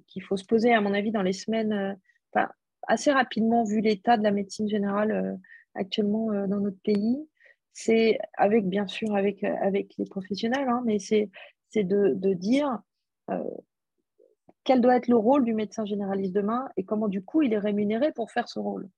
[0.08, 2.00] qu'il faut se poser, à mon avis, dans les semaines,
[2.88, 5.38] assez rapidement, vu l'état de la médecine générale
[5.78, 7.18] actuellement dans notre pays,
[7.74, 11.30] c'est avec, bien sûr, avec, avec les professionnels, hein, mais c'est
[11.70, 12.80] c'est de, dire
[13.30, 13.44] euh,
[14.64, 17.60] quel doit être le rôle du médecin généraliste demain et comment du coup il est
[17.60, 18.90] rémunéré pour faire ce rôle.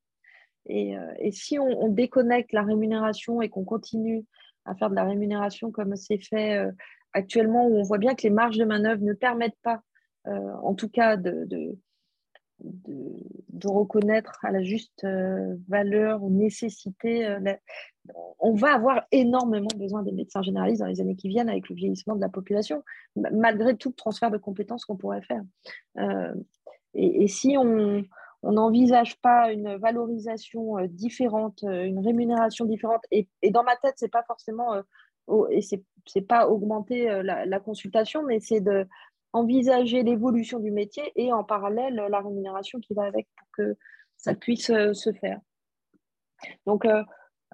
[0.65, 4.25] Et, euh, si on, déconnecte la rémunération et qu'on continue
[4.65, 6.71] à faire de la rémunération comme c'est fait euh,
[7.13, 9.81] actuellement, où on voit bien que les marges de manœuvre ne permettent pas,
[10.25, 11.75] en tout cas, de, de,
[13.63, 15.05] reconnaître à la juste
[15.67, 17.27] valeur ou nécessité
[18.39, 21.75] on va avoir énormément besoin des médecins généralistes dans les années qui viennent avec le
[21.75, 22.83] vieillissement de la population,
[23.15, 25.41] malgré tout le transfert de compétences qu'on pourrait faire.
[25.97, 26.33] Euh,
[26.93, 28.03] et, si on
[28.43, 34.11] n'envisage pas une valorisation euh, différente, euh, une rémunération différente, et, dans ma tête, c'est
[34.11, 34.73] pas forcément,
[35.51, 38.87] et c'est pas augmenter la, consultation, mais c'est de
[39.33, 43.77] envisager l'évolution du métier et en parallèle la rémunération qui va avec pour que
[44.17, 45.39] ça puisse se faire.
[46.65, 46.85] Donc,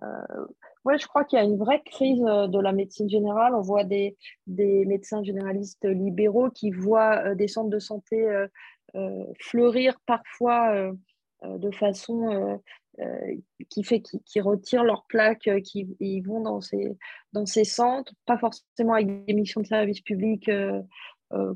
[0.04, 0.46] euh,
[0.84, 3.56] ouais, je crois qu'il y a une vraie crise euh, de la médecine générale.
[3.56, 4.16] On voit des,
[4.48, 8.28] médecins généralistes libéraux qui voient euh, des centres de santé
[9.42, 10.90] fleurir parfois
[11.44, 12.62] de façon
[13.70, 16.96] qui fait qu'ils retirent leurs plaques, qui ils vont dans ces,
[17.34, 20.50] dans ces centres, pas forcément avec des missions de service public,
[21.34, 21.54] euh,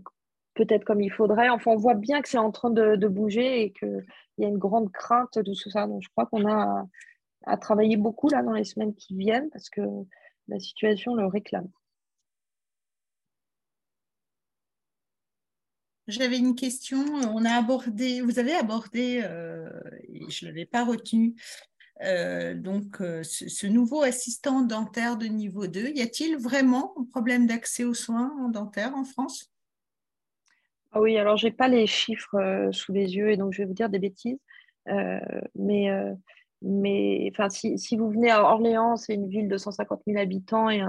[0.59, 1.49] peut-être comme il faudrait.
[1.49, 4.05] Enfin, on voit bien que c'est en train de, bouger et qu'il
[4.37, 5.87] y a une grande crainte de tout ça.
[5.87, 6.85] Donc, je crois qu'on a
[7.45, 9.81] à, travailler beaucoup là dans les semaines qui viennent parce que
[10.47, 11.69] la situation le réclame.
[16.07, 17.05] J'avais une question.
[17.33, 19.69] On a abordé, vous avez abordé, euh,
[20.11, 21.35] et je ne l'avais pas retenu,
[22.01, 25.89] euh, donc ce, ce, nouveau assistant dentaire de niveau 2.
[25.89, 29.51] Y a-t-il vraiment un problème d'accès aux soins en dentaire en France?
[30.91, 33.65] Ah Oui, alors je n'ai pas les chiffres sous les yeux et donc je vais
[33.65, 34.39] vous dire des bêtises.
[35.55, 35.89] mais
[36.61, 40.81] mais enfin, si, vous venez à Orléans, c'est une ville de 150 000 habitants et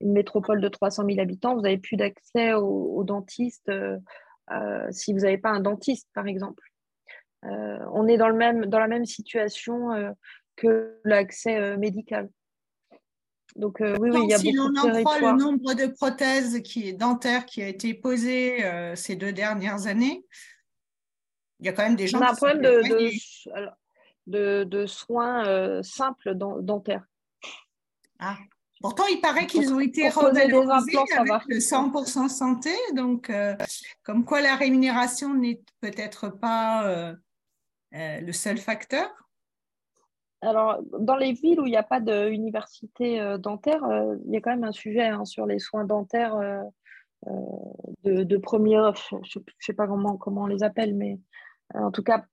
[0.00, 3.70] une métropole de 300 000 habitants, vous n'avez plus d'accès aux, dentistes
[4.50, 6.62] euh, si vous n'avez pas un dentiste, par exemple.
[7.44, 10.10] Euh, on est dans, le même, dans la même situation euh,
[10.56, 12.28] que l'accès médical.
[13.54, 16.88] Donc, oui, oui, il y a si l'on en croit le nombre de prothèses qui
[16.88, 18.62] est dentaires qui a été posé
[18.96, 20.26] ces deux dernières années,
[21.60, 22.18] il y a quand même des gens.
[22.18, 22.82] On a un problème de,
[24.26, 27.04] de, de, soins simples dentaires.
[28.18, 28.36] Ah,
[28.80, 33.56] Pourtant, il paraît qu'ils ont été revalorisés avec le 100% santé, donc euh,
[34.02, 37.14] comme quoi la rémunération n'est peut-être pas euh,
[37.94, 39.10] euh, le seul facteur.
[40.46, 43.82] Alors, dans les villes où il n'y a pas d'université dentaire,
[44.26, 46.36] il y a quand même un sujet hein, sur les soins dentaires
[48.04, 51.18] de, de premier, je ne sais pas comment, comment on les appelle, mais
[51.74, 52.24] en tout cas,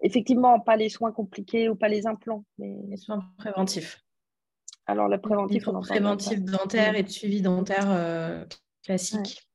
[0.00, 4.02] effectivement, pas les soins compliqués ou pas les implants, mais les soins préventifs.
[4.86, 8.44] Alors, le préventif, on préventif dentaire et de suivi dentaire euh,
[8.84, 9.48] classique.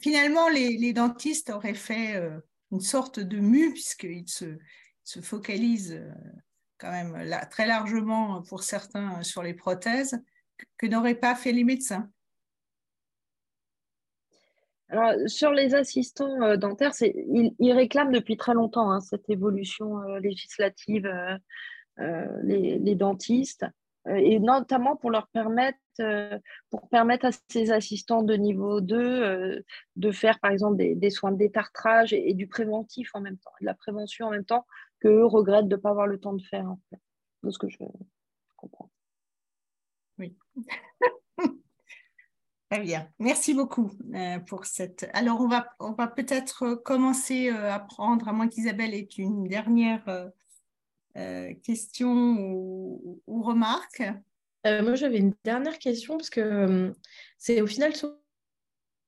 [0.00, 2.40] Finalement, les, dentistes auraient fait euh,
[2.72, 4.58] une sorte de mue, puisqu'ils se,
[5.04, 6.12] se focalisent euh,
[6.78, 10.20] quand même très largement pour certains sur les prothèses,
[10.78, 12.10] que, n'auraient pas fait les médecins.
[14.88, 21.08] Alors, sur les assistants dentaires, ils, réclament depuis très longtemps hein, cette évolution législative
[22.00, 23.64] euh, les, dentistes,
[24.08, 26.36] euh, et notamment pour leur permettre, euh,
[26.68, 29.62] pour permettre à ces assistants de niveau 2
[29.94, 33.66] de faire par exemple des, soins de détartrage et, du préventif en même temps, de
[33.66, 34.66] la prévention en même temps,
[35.04, 37.00] qu'eux regrettent de ne pas avoir le temps de faire, en fait,
[37.42, 37.78] de ce que je
[38.56, 38.90] comprends.
[40.18, 40.36] Oui.
[42.70, 43.92] Très bien, merci beaucoup
[44.46, 45.08] pour cette.
[45.12, 50.32] Alors, on va, on va peut-être commencer à prendre, à moins qu'Isabelle ait une dernière
[51.16, 54.02] euh, questions ou, remarques
[54.66, 56.92] euh, Moi, j'avais une dernière question parce que euh,
[57.38, 58.06] c'est au final ce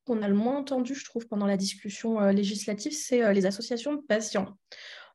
[0.04, 4.02] qu'on a le moins entendu, je trouve, pendant la discussion législative, c'est les associations de
[4.02, 4.56] patients.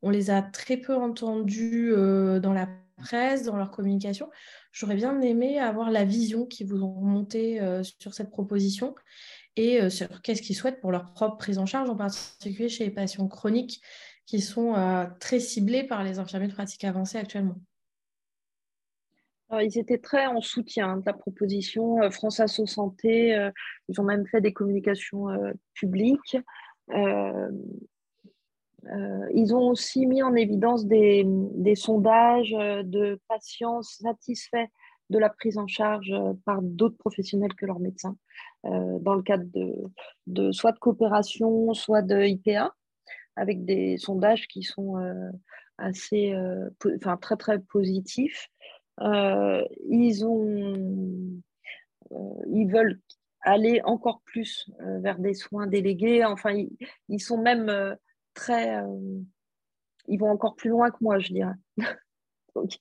[0.02, 4.30] On les a très peu entendues dans la presse, dans leur communication.
[4.72, 8.96] J'aurais bien aimé avoir la vision qui vous ont monté sur cette proposition
[9.56, 12.92] et sur qu'est-ce qu'ils souhaitent pour leur propre prise en charge, en particulier chez les
[12.92, 13.82] patients chroniques
[14.32, 17.58] qui sont euh, très ciblés par les infirmiers de pratique avancée actuellement
[19.62, 22.02] ils étaient très en soutien de la proposition.
[22.02, 23.52] Euh, France Asso Santé, euh,
[23.90, 25.28] ils ont même fait des communications
[25.74, 26.38] publiques.
[29.34, 31.26] Ils ont aussi mis en évidence des,
[31.76, 34.68] sondages de patients satisfaits
[35.10, 36.14] de la prise en charge
[36.46, 38.16] par d'autres professionnels que leurs médecins,
[38.64, 39.46] dans le cadre
[40.28, 42.74] de, soit de coopération, soit de IPA
[43.36, 45.30] avec des sondages qui sont euh,
[45.78, 48.50] assez, euh, enfin, très très positifs.
[49.00, 51.42] Euh, ils, ont,
[52.48, 53.00] ils veulent
[53.42, 56.24] aller encore plus vers des soins délégués.
[56.24, 56.54] Enfin,
[57.10, 57.96] ils, sont même
[58.34, 58.84] très.
[60.08, 61.56] ils vont encore plus loin que moi, je dirais.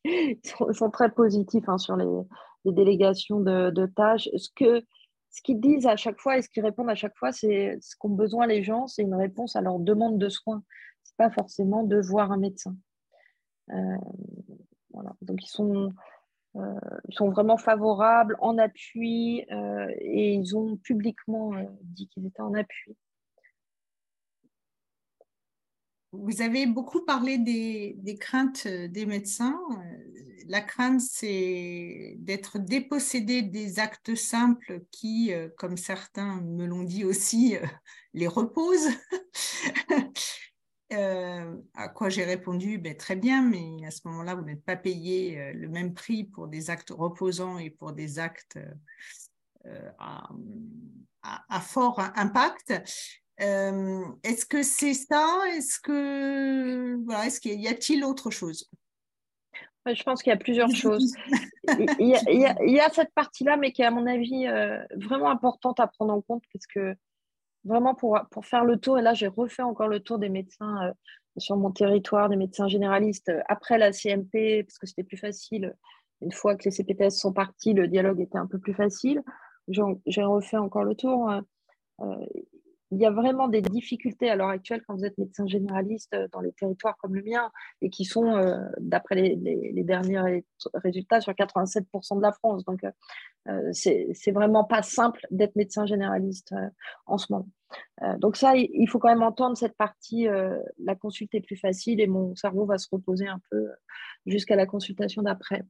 [0.04, 0.40] ils,
[0.72, 2.06] sont, très positifs hein, sur les,
[2.64, 4.28] délégations de, tâches.
[4.36, 4.82] Ce que
[5.30, 7.94] ce qu'ils disent à chaque fois et ce qu'ils répondent à chaque fois, c'est ce
[7.96, 10.62] qu'ont besoin les gens, c'est une réponse à leur demande de soins.
[11.04, 12.76] Ce n'est pas forcément de voir un médecin.
[13.70, 13.96] Euh,
[14.92, 15.14] voilà.
[15.22, 15.92] Donc, ils sont,
[16.56, 22.54] euh, sont vraiment favorables, en appui, euh, et ils ont publiquement dit qu'ils étaient en
[22.54, 22.96] appui.
[26.12, 29.58] Vous avez beaucoup parlé des, craintes des médecins
[30.50, 37.04] la crainte, c'est d'être dépossédé des actes simples qui, euh, comme certains me l'ont dit
[37.04, 37.64] aussi, euh,
[38.14, 38.90] les reposent.
[40.92, 44.74] Euh, à quoi j'ai répondu, ben, très bien, mais à ce moment-là, vous n'êtes pas
[44.74, 48.58] payé le même prix pour des actes reposants et pour des actes
[50.00, 52.74] à, fort impact.
[53.40, 55.40] Est-ce que c'est ça?
[55.54, 58.70] Est-ce que voilà, est-ce qu'il y a-t-il autre chose?
[59.86, 61.14] Je pense qu'il y a plusieurs choses.
[61.98, 65.86] Il y a, cette partie-là, mais qui est, à mon avis, euh, vraiment importante à
[65.86, 66.94] prendre en compte, parce que
[67.64, 70.88] vraiment, pour, pour faire le tour, et là, j'ai refait encore le tour des médecins
[70.88, 70.92] euh,
[71.38, 75.74] sur mon territoire, des médecins généralistes, euh, après la CMP, parce que c'était plus facile.
[76.20, 79.22] Une fois que les CPTS sont partis, le dialogue était un peu plus facile.
[79.68, 81.32] J'ai refait encore le tour.
[82.92, 86.40] Il y a vraiment des difficultés à l'heure actuelle quand vous êtes médecin généraliste dans
[86.40, 87.50] les territoires comme le mien
[87.82, 90.42] et qui sont, d'après les, derniers
[90.74, 92.64] résultats, sur 87% de la France.
[92.64, 92.84] Donc,
[93.48, 96.52] euh, c'est vraiment pas simple d'être médecin généraliste
[97.06, 97.48] en ce moment.
[98.18, 100.26] donc ça, il faut quand même entendre cette partie,
[100.78, 103.68] la consulte est plus facile et mon cerveau va se reposer un peu
[104.26, 105.62] jusqu'à la consultation d'après.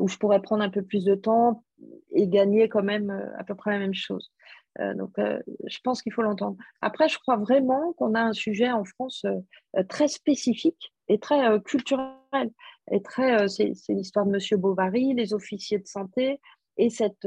[0.00, 1.64] où je pourrais prendre un peu plus de temps
[2.12, 4.32] et gagner quand même à peu près la même chose.
[4.80, 6.56] Euh, donc, euh, je pense qu'il faut l'entendre.
[6.80, 11.60] Après, je crois vraiment qu'on a un sujet en France euh, très spécifique et très
[11.62, 12.50] culturel.
[12.90, 16.40] Et très, c'est, l'histoire de Monsieur Bovary, les officiers de santé
[16.76, 17.26] et cette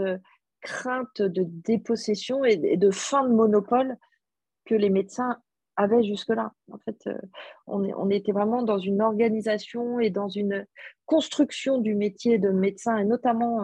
[0.62, 3.96] crainte de dépossession et, de fin de monopole
[4.66, 5.38] que les médecins
[5.78, 6.52] avaient jusque-là.
[6.74, 7.10] En fait,
[7.68, 10.66] on, on, était vraiment dans une organisation et dans une
[11.06, 13.64] construction du métier de médecin, et notamment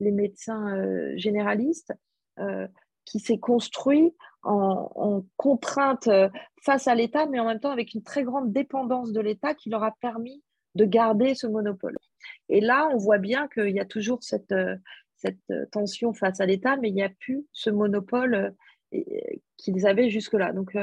[0.00, 0.76] les médecins
[1.16, 1.92] généralistes,
[3.04, 6.28] qui s'est construit en, contrainte euh,
[6.62, 9.70] face à l'État, mais en même temps avec une très grande dépendance de l'État qui
[9.70, 10.42] leur a permis
[10.74, 11.96] de garder ce monopole.
[12.48, 14.76] Et là, on voit bien qu'il y a toujours cette, euh,
[15.50, 18.54] euh, tension face à l'État, mais il n'y a plus ce monopole
[19.56, 20.52] qu'ils avaient jusque-là.
[20.52, 20.76] Donc,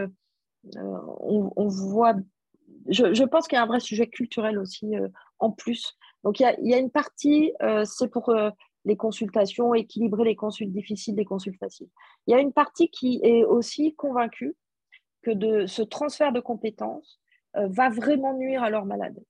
[0.76, 2.16] on, voit,
[2.88, 4.94] je, pense qu'il y a un vrai sujet culturel aussi
[5.38, 5.96] en plus.
[6.24, 7.54] Donc, il y a une partie,
[7.86, 8.34] c'est pour
[8.86, 11.90] les consultations, équilibrer les consultes difficiles, les consultes faciles.
[12.28, 14.56] Il y a une partie qui est aussi convaincue
[15.22, 17.20] que de, ce transfert de compétences
[17.58, 19.22] euh, va vraiment nuire à leurs malades.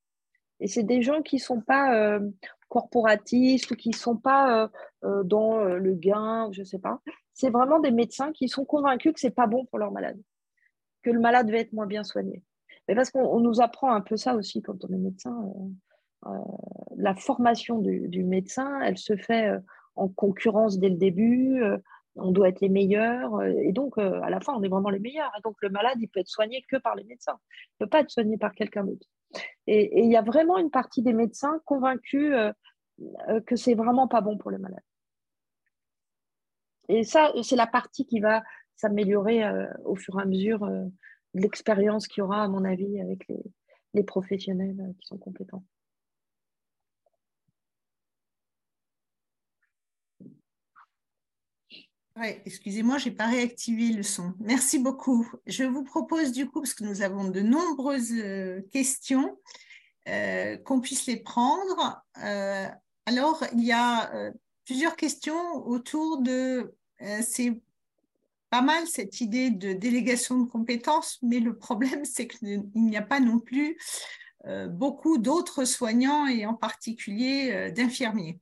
[0.60, 2.20] Et c'est des gens qui ne sont pas euh,
[2.68, 4.70] corporatistes ou qui ne sont pas
[5.04, 7.00] euh, dans le gain, je ne sais pas.
[7.32, 10.20] C'est vraiment des médecins qui sont convaincus que ce n'est pas bon pour leurs malades,
[11.02, 12.42] que le malade va être moins bien soigné.
[12.86, 15.52] Mais parce qu'on nous apprend un peu ça aussi quand on est médecin.
[16.26, 16.30] Euh,
[16.96, 19.58] la formation du, médecin, elle se fait euh,
[19.96, 21.62] en concurrence dès le début.
[21.62, 21.78] Euh,
[22.16, 23.42] on doit être les meilleurs.
[23.44, 25.32] Et donc, à la fin, on est vraiment les meilleurs.
[25.38, 27.38] Et donc, le malade, il peut être soigné que par les médecins.
[27.54, 29.06] Il ne peut pas être soigné par quelqu'un d'autre.
[29.68, 32.34] Et il y a vraiment une partie des médecins convaincus
[33.46, 34.82] que c'est vraiment pas bon pour les malades.
[36.88, 38.42] Et ça, c'est la partie qui va
[38.74, 39.44] s'améliorer
[39.84, 40.90] au fur et à mesure de
[41.34, 43.24] l'expérience qu'il y aura, à mon avis, avec
[43.94, 45.62] les professionnels qui sont compétents.
[52.28, 54.34] Excusez-moi, je n'ai pas réactivé le son.
[54.40, 55.30] Merci beaucoup.
[55.46, 59.38] Je vous propose du coup, parce que nous avons de nombreuses euh, questions,
[60.08, 62.02] euh, qu'on puisse les prendre.
[62.22, 62.68] Euh,
[63.06, 64.12] alors, il y a
[64.64, 66.74] plusieurs questions autour de...
[67.22, 67.60] c'est
[68.50, 73.02] pas mal cette idée de délégation de compétences, mais le problème, c'est qu'il n'y a
[73.02, 73.78] pas non plus
[74.68, 78.38] beaucoup d'autres soignants et en particulier d'infirmiers.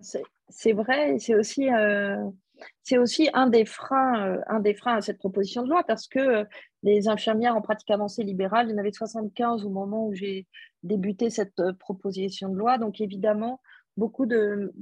[0.00, 2.30] C'est vrai, c'est aussi, euh,
[2.82, 6.06] c'est aussi un, des freins, euh, un des freins à cette proposition de loi parce
[6.06, 6.44] que euh,
[6.82, 10.46] les infirmières en pratique avancée libérale, il y en avait 75 au moment où j'ai
[10.82, 12.78] débuté cette proposition de loi.
[12.78, 13.60] Donc évidemment,
[13.96, 14.72] beaucoup de,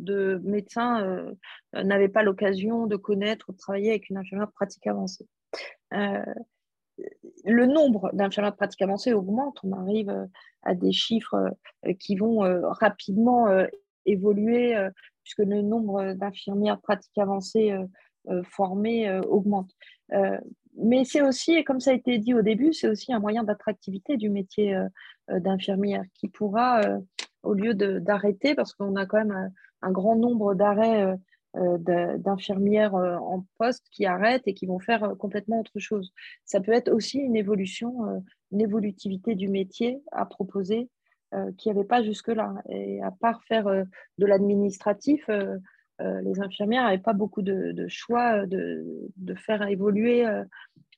[0.45, 1.25] médecins
[1.73, 5.27] n'avaient pas l'occasion de connaître ou de travailler avec une infirmière de pratique avancée.
[5.93, 9.61] le nombre d'infirmières de pratique avancée augmente.
[9.62, 10.29] On arrive
[10.62, 11.57] à des chiffres
[12.01, 12.41] qui vont
[12.73, 13.47] rapidement
[14.07, 14.91] évoluer euh,
[15.23, 17.85] puisque le nombre d'infirmières pratiques avancées euh,
[18.29, 19.71] euh, formées augmente.
[20.77, 23.45] mais c'est aussi, et comme ça a été dit au début, c'est aussi un moyen
[23.45, 24.77] d'attractivité du métier
[25.29, 26.81] d'infirmière qui pourra,
[27.43, 29.53] au lieu d'arrêter, parce qu'on a quand même
[29.83, 31.17] un, grand nombre d'arrêts
[31.55, 36.13] d'infirmières en poste qui arrêtent et qui vont faire complètement autre chose.
[36.47, 40.89] Ça peut être aussi une évolution, une évolutivité du métier à proposer
[41.35, 42.55] euh, qui n'y avait pas jusque-là.
[42.68, 43.82] Et à part faire euh,
[44.18, 45.59] de l'administratif, euh,
[45.99, 50.26] les infirmières n'avaient pas beaucoup de, choix de, faire évoluer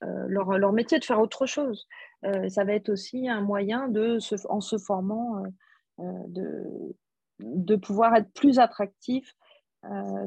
[0.01, 1.87] leur, métier, de faire autre chose.
[2.49, 4.18] ça va être aussi un moyen, de
[4.49, 5.43] en se formant,
[5.99, 6.64] de,
[7.41, 9.34] de pouvoir être plus attractif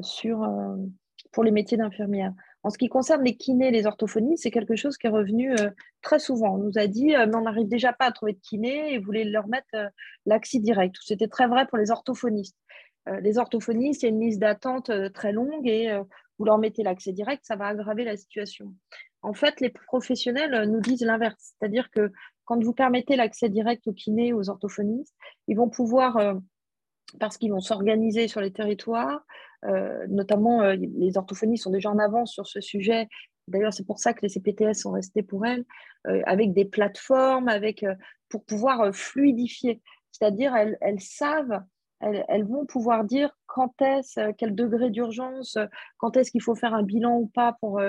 [0.02, 0.48] sur,
[1.32, 2.32] pour les métiers d'infirmière.
[2.62, 5.70] En ce qui concerne les kinés, les orthophonies, c'est quelque chose qui est revenu euh,
[6.02, 6.56] très souvent.
[6.56, 8.98] On nous a dit, euh, mais on n'arrive déjà pas à trouver de kinés et
[8.98, 9.88] voulait leur mettre euh,
[10.26, 10.96] l'accès direct.
[11.00, 12.56] C'était très vrai pour les orthophonistes.
[13.22, 15.90] les orthophonistes, il y a une liste d'attente très longue et
[16.38, 18.74] vous leur mettez l'accès direct, ça va aggraver la situation.
[19.22, 22.12] En fait, les professionnels nous disent l'inverse, c'est-à-dire que
[22.44, 25.14] quand vous permettez l'accès direct aux kinés, aux orthophonistes,
[25.48, 26.36] ils vont pouvoir
[27.18, 29.24] parce qu'ils vont s'organiser sur les territoires.
[29.66, 33.08] Euh, notamment, euh, les orthophonies sont déjà en avance sur ce sujet.
[33.48, 35.64] D'ailleurs, c'est pour ça que les CPTS sont restés pour elles,
[36.06, 37.84] euh, avec des plateformes, avec,
[38.28, 39.80] pour pouvoir fluidifier.
[40.12, 41.62] C'est-à-dire, elles, savent
[42.00, 45.58] elles, vont pouvoir dire quand est-ce, quel degré d'urgence,
[45.98, 47.80] quand est-ce qu'il faut faire un bilan ou pas pour,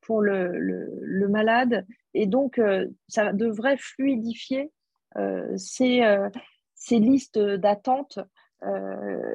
[0.00, 1.86] pour le, le, malade.
[2.14, 2.60] Et donc,
[3.08, 4.72] ça devrait fluidifier
[5.56, 6.18] ces,
[6.74, 8.18] ces listes d'attente.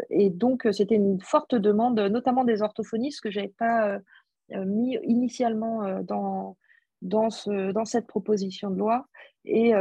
[0.10, 4.00] Et donc, c'était une forte demande, notamment des orthophonistes, que je n'avais pas
[4.50, 6.58] mis initialement dans,
[7.02, 9.08] dans, ce, dans cette proposition de loi.
[9.46, 9.74] Et,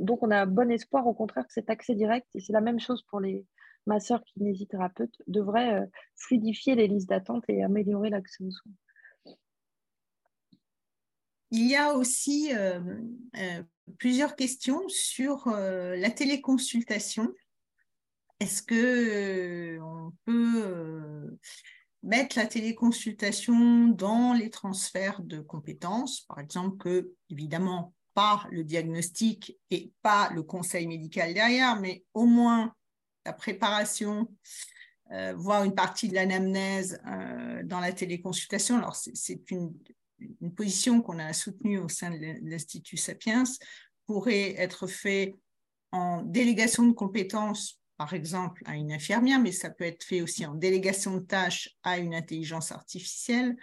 [0.00, 2.80] donc, on a bon espoir, au contraire, que cet accès direct, et c'est la même
[2.80, 3.44] chose pour les
[3.86, 5.86] masseurs kinésithérapeutes, devrait euh,
[6.16, 8.72] fluidifier les listes d'attente et améliorer l'accès aux soins.
[11.50, 12.80] Il y a aussi euh,
[13.36, 13.62] euh,
[13.98, 17.32] plusieurs questions sur la téléconsultation.
[18.44, 21.38] Est-ce que on peut
[22.02, 29.58] mettre la téléconsultation dans les transferts de compétences, par exemple que évidemment pas le diagnostic
[29.70, 32.74] et pas le conseil médical derrière, mais au moins
[33.24, 34.30] la préparation,
[35.12, 38.76] euh, voire une partie de l'anamnèse euh, dans la téléconsultation.
[38.76, 39.72] Alors, c'est une,
[40.18, 43.44] une, position qu'on a soutenue au sein de l'Institut Sapiens,
[44.04, 45.34] pourrait être fait
[45.92, 50.44] en délégation de compétences, par exemple, à une infirmière, mais ça peut être fait aussi
[50.46, 53.56] en délégation de tâches à une intelligence artificielle,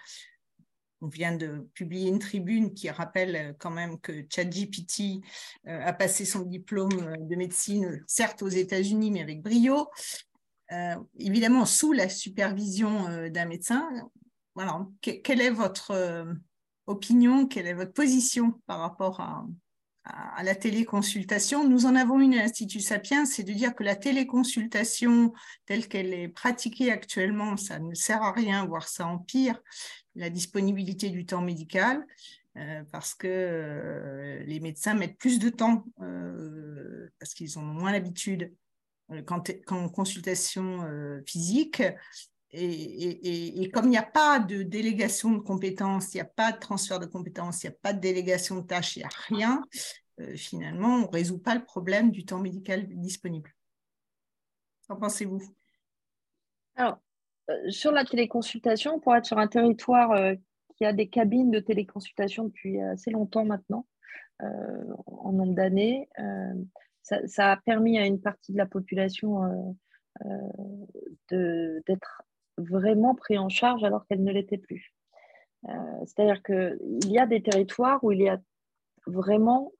[1.01, 5.21] on vient de publier une tribune qui rappelle euh, quand même que ChatGPT
[5.67, 9.89] euh, a passé son diplôme euh, de médecine, certes aux États-Unis, mais avec brio.
[11.17, 13.89] évidemment, sous la supervision d'un médecin.
[14.55, 14.85] Voilà.
[15.01, 15.91] quelle est votre
[16.85, 19.45] opinion, quelle est votre position par rapport à,
[20.03, 23.95] à, la téléconsultation Nous en avons une à l'Institut Sapiens, c'est de dire que la
[23.95, 25.33] téléconsultation
[25.65, 29.61] telle qu'elle est pratiquée actuellement, ça ne sert à rien, voire ça empire
[30.15, 32.05] la disponibilité du temps médical,
[32.57, 37.91] euh, parce que euh, les médecins mettent plus de temps, euh, parce qu'ils ont moins
[37.91, 38.53] l'habitude
[39.25, 40.87] qu'en consultation
[41.25, 41.83] physique.
[42.53, 46.59] Et, comme il n'y a pas de délégation de compétences, il n'y a pas de
[46.59, 49.63] transfert de compétences, il n'y a pas de délégation de tâches, il n'y a rien,
[50.35, 53.53] finalement, on ne résout pas le problème du temps médical disponible.
[54.87, 55.41] Qu'en pensez-vous?
[56.75, 56.99] Alors,
[57.49, 60.35] euh, sur la téléconsultation, pour être sur un territoire euh,
[60.75, 63.87] qui a des cabines de téléconsultation depuis assez longtemps maintenant,
[64.41, 64.47] euh,
[65.05, 66.09] en nombre d'années,
[67.03, 69.75] ça, a permis à une partie de la population
[71.29, 72.23] d'être
[72.69, 74.93] vraiment pris en charge alors qu'elle ne l'était plus.
[76.05, 78.39] C'est-à-dire qu'il y a des territoires où il y a
[79.05, 79.71] vraiment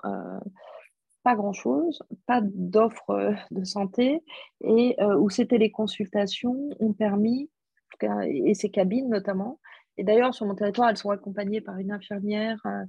[1.24, 4.24] pas grand-chose, pas d'offres de santé,
[4.64, 7.50] et où ces téléconsultations ont permis
[8.24, 9.60] et ces cabines notamment.
[9.98, 12.84] Et d'ailleurs, sur mon territoire, elles sont accompagnées par une infirmière euh,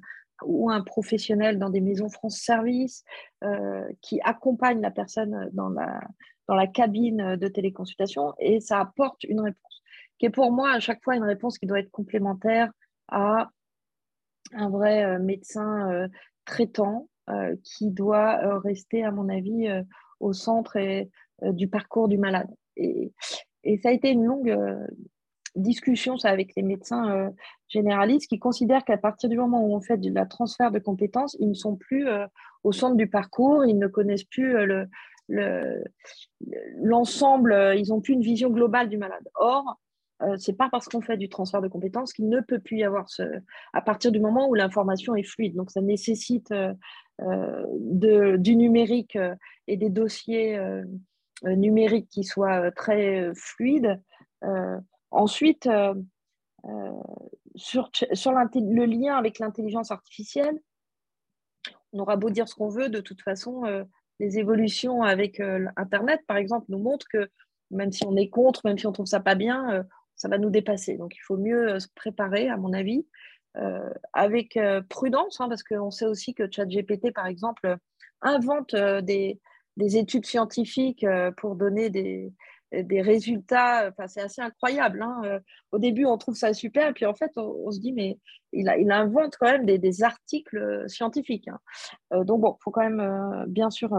[0.45, 3.05] ou un professionnel dans des maisons France Service
[3.45, 6.01] euh, qui accompagne la personne dans la,
[6.49, 9.82] dans la cabine de téléconsultation et ça apporte une réponse
[10.23, 12.71] qui est pour moi à chaque fois une réponse qui doit être complémentaire
[13.09, 13.51] à
[14.53, 16.09] un vrai euh, médecin
[16.45, 17.09] traitant
[17.65, 19.69] qui doit rester, à mon avis,
[20.21, 20.79] au centre
[21.41, 22.49] du parcours du malade.
[22.77, 23.13] Et,
[23.83, 24.87] ça a été une longue euh,
[25.57, 27.31] discussion avec les médecins euh,
[27.69, 31.37] généralistes qui considèrent qu'à partir du moment où on fait de la transfert de compétences,
[31.41, 32.27] ils ne sont plus euh,
[32.63, 35.85] au centre du parcours, ils ne connaissent plus le,
[36.77, 39.29] l'ensemble, ils n'ont plus une vision globale du malade.
[39.35, 39.81] Or,
[40.21, 42.85] ce n'est pas parce qu'on fait du transfert de compétences qu'il ne peut plus y
[42.85, 43.07] avoir
[43.73, 45.57] à partir du moment où l'information est fluide.
[45.57, 46.53] Donc, ça nécessite
[47.19, 49.19] de, du numérique
[49.67, 50.59] et des dossiers
[51.45, 54.01] euh, numérique qui soit euh, très euh, fluide.
[55.11, 55.69] ensuite,
[57.55, 60.59] sur, sur le lien avec l'intelligence artificielle,
[61.93, 63.63] on aura beau dire ce qu'on veut, de toute façon,
[64.19, 65.41] les évolutions avec
[65.77, 67.31] Internet, par exemple, nous montrent que
[67.71, 69.85] même si on est contre, même si on trouve ça pas bien,
[70.23, 70.97] ça va nous dépasser.
[70.97, 73.07] Donc, il faut mieux se préparer, à mon avis,
[74.15, 74.59] avec
[74.89, 77.77] prudence, hein, parce qu'on sait aussi que ChatGPT, par exemple,
[78.23, 79.41] invente des,
[79.77, 82.33] des études scientifiques euh, pour donner des,
[83.03, 83.91] résultats.
[83.91, 85.03] Enfin, c'est assez incroyable.
[85.03, 85.21] Hein.
[85.25, 85.41] Euh,
[85.73, 88.19] au début, on trouve ça super, puis en fait, on, se dit, mais
[88.53, 91.49] il, invente quand même des, articles scientifiques.
[91.49, 91.59] Hein.
[92.15, 93.93] Euh, donc, bon, il faut quand même, bien sûr,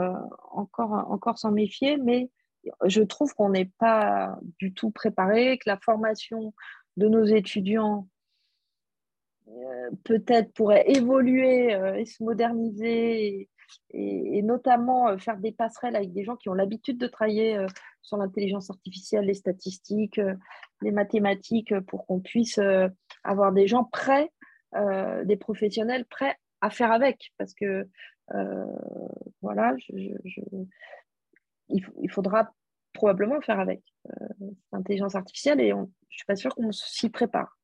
[0.51, 2.31] encore, encore s'en méfier, mais
[2.85, 6.53] je trouve qu'on n'est pas du tout préparé, que la formation
[6.97, 8.07] de nos étudiants
[10.03, 13.49] peut-être pourrait évoluer et se moderniser
[13.91, 17.67] et, notamment euh, faire des passerelles avec des gens qui ont l'habitude de travailler euh,
[18.01, 20.35] sur l'intelligence artificielle, les statistiques, euh,
[20.81, 22.59] les mathématiques, pour qu'on puisse
[23.23, 24.29] avoir des gens prêts,
[25.23, 27.31] des professionnels prêts à faire avec.
[27.37, 27.87] Parce que,
[29.41, 29.73] voilà,
[31.73, 32.51] il, faudra
[32.93, 33.81] probablement faire avec
[34.71, 37.57] l'intelligence artificielle et je ne suis pas sûre qu'on s'y prépare.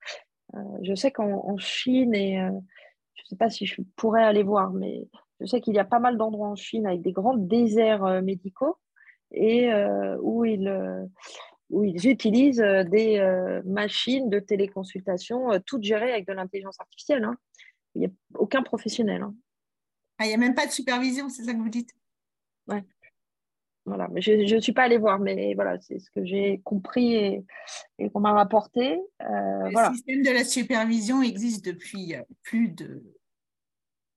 [0.81, 5.07] je sais qu'en Chine, et je ne sais pas si je pourrais aller voir, mais
[5.39, 8.77] je sais qu'il y a pas mal d'endroits en Chine avec des grands déserts médicaux
[9.31, 9.71] et
[10.21, 10.67] où ils
[11.69, 16.79] où ils utilisent euh, des euh, machines de téléconsultation, euh, toutes gérées avec de l'intelligence
[16.79, 17.23] artificielle.
[17.23, 17.37] Hein.
[17.95, 19.21] Il n'y a aucun professionnel.
[19.21, 19.35] Hein.
[20.17, 21.91] Ah, il n'y a même pas de supervision, c'est ça que vous dites?
[22.67, 22.83] Ouais.
[23.89, 28.09] Voilà, je ne suis pas allée voir, mais voilà, c'est ce que j'ai compris et,
[28.13, 28.99] qu'on m'a rapporté.
[29.19, 33.03] le système de la supervision existe depuis plus de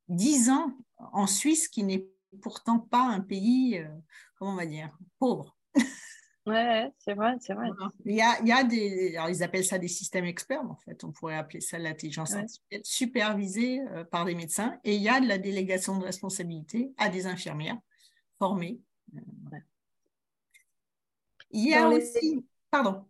[0.09, 2.07] dix ans en Suisse, qui n'est
[2.41, 3.83] pourtant pas un pays,
[4.39, 5.57] comment on va dire, pauvre.
[6.45, 7.69] Ouais, c'est vrai, c'est vrai.
[8.05, 10.75] Il y a, il y a des, alors ils appellent ça des systèmes experts, en
[10.77, 15.09] fait, on pourrait appeler ça l'intelligence artificielle, supervisée euh, par des médecins, et il y
[15.09, 17.79] a de la délégation de responsabilité à des infirmières
[18.39, 18.81] formées.
[19.15, 19.59] Euh,
[21.51, 23.05] il y a aussi, pardon.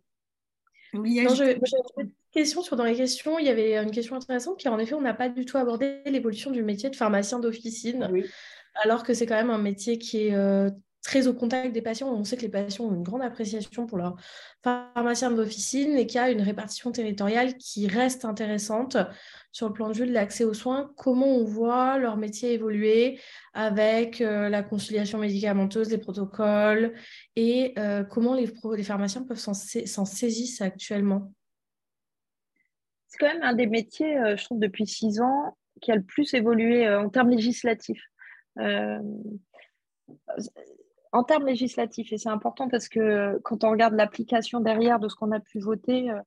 [0.93, 1.59] j'avais
[1.97, 4.93] une question sur dans les questions, il y avait une question intéressante, car en effet,
[4.95, 8.09] on n'a pas du tout abordé l'évolution du métier de pharmacien d'officine.
[8.75, 10.69] alors que c'est quand même un métier qui est euh,
[11.03, 12.11] très au contact des patients.
[12.11, 14.15] On sait que les patients ont une grande appréciation pour leur
[14.63, 18.97] pharmacien d'officine et qu'il y a une répartition territoriale qui reste intéressante
[19.51, 20.93] sur le plan de l'accès aux soins.
[20.97, 23.19] Comment on voit leur métier évoluer
[23.53, 26.93] avec euh, la conciliation médicamenteuse, les protocoles
[27.35, 31.33] et euh, comment les, les, pharmaciens peuvent s'en saisir actuellement?
[33.07, 36.03] C'est quand même un des métiers, euh, je trouve, depuis six ans qui a le
[36.03, 38.01] plus évolué en termes législatifs
[41.13, 45.15] en termes législatifs, et c'est important parce que quand on regarde l'application derrière de ce
[45.15, 46.19] qu'on a pu voter, euh,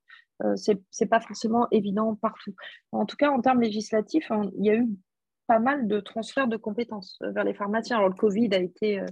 [0.45, 2.55] euh ce n'est pas forcément évident partout.
[2.93, 4.89] En tout cas, en termes législatifs, il y a eu
[5.49, 7.97] pas mal de transferts de compétences euh, vers les pharmaciens.
[7.97, 9.07] Alors, le Covid a été euh,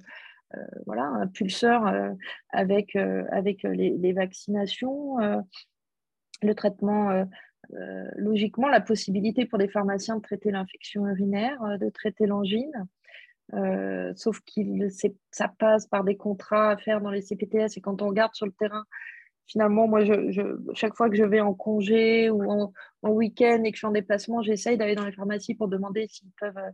[0.86, 1.92] voilà, un pulseur
[2.50, 5.16] avec, avec les, vaccinations,
[6.42, 7.26] le traitement.
[8.14, 12.86] logiquement, la possibilité pour les pharmaciens de traiter l'infection urinaire, de traiter l'angine,
[13.54, 14.88] euh, sauf que
[15.30, 18.46] ça passe par des contrats à faire dans les CPTS et quand on regarde sur
[18.46, 18.84] le terrain,
[19.46, 20.00] finalement, moi,
[20.72, 23.92] chaque fois que je vais en congé ou en, week-end et que je suis en
[23.92, 26.70] déplacement, j'essaye d'aller dans les pharmacies pour demander s'ils peuvent euh,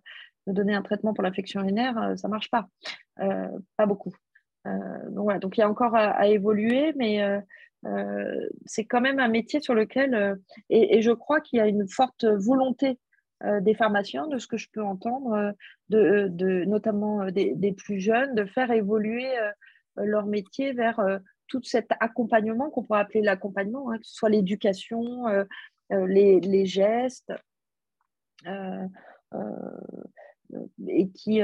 [0.47, 1.99] me donner un traitement pour l'infection urinaire.
[1.99, 2.69] Euh, ça ne marche pas,
[3.77, 4.15] pas beaucoup.
[4.65, 7.21] donc voilà, donc il y a encore à, évoluer, mais
[8.65, 10.39] c'est quand même un métier sur lequel,
[10.71, 12.99] et, je crois qu'il y a une forte volonté
[13.43, 15.53] des pharmaciens, de ce que je peux entendre, euh,
[15.97, 19.29] euh, de notamment des, plus jeunes, de faire évoluer
[19.97, 21.01] leur métier vers
[21.49, 25.25] tout cet accompagnement qu'on pourrait appeler l'accompagnement, hein, que ce soit l'éducation,
[25.91, 27.33] les, gestes,
[30.87, 31.41] et qui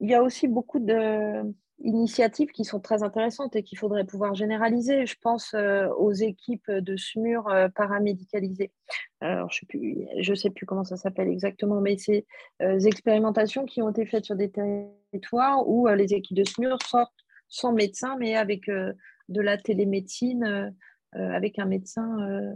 [0.00, 5.06] il y a aussi beaucoup d'initiatives qui sont très intéressantes et qu'il faudrait pouvoir généraliser.
[5.06, 8.72] Je pense euh, aux équipes de SMUR euh, paramédicalisées.
[9.20, 12.26] Alors, je ne sais, plus comment ça s'appelle exactement, mais c'est
[12.62, 17.12] euh, expérimentations qui ont été faites sur des territoires où les équipes de SMUR sortent
[17.48, 20.74] sans médecin, mais avec de la télémédecine,
[21.12, 22.54] avec un médecin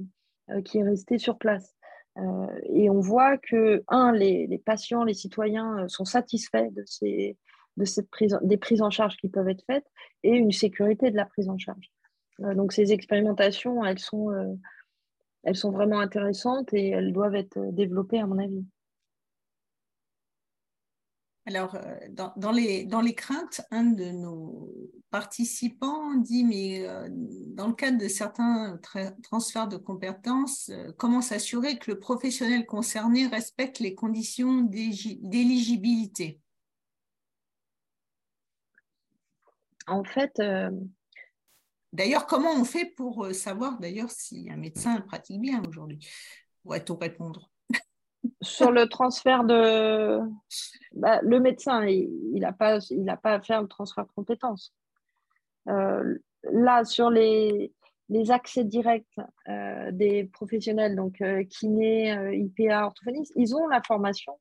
[0.66, 1.74] qui est resté sur place.
[2.18, 7.38] Euh, et on voit que, un, les, patients, les citoyens euh, sont satisfaits de, ces,
[7.76, 9.86] de cette prise, des prises en charge qui peuvent être faites
[10.22, 11.90] et une sécurité de la prise en charge.
[12.40, 14.30] Euh, donc ces expérimentations, elles sont,
[15.44, 18.64] elles sont vraiment intéressantes et elles doivent être développées à mon avis.
[21.46, 21.76] Alors,
[22.10, 27.74] dans, dans, les, dans les craintes, un de nos participant dit, mais euh, dans le
[27.74, 28.80] cadre de certains
[29.22, 36.40] transferts de compétences, euh, comment s'assurer que le professionnel concerné respecte les conditions d'éligibilité?
[39.86, 40.70] En fait, euh,
[41.92, 45.98] d'ailleurs, comment on fait pour savoir d'ailleurs si un médecin pratique bien aujourd'hui?
[46.62, 47.51] Pourrait-on répondre?
[48.42, 50.20] Sur le transfert de.
[50.94, 52.78] Bah, le médecin, il n'a pas,
[53.22, 54.74] pas à faire le transfert de compétences.
[55.68, 56.18] Euh,
[56.50, 57.72] là, sur les,
[58.08, 59.16] les accès directs
[59.48, 64.36] euh, des professionnels, donc euh, kiné, IPA, orthophonistes, ils ont la formation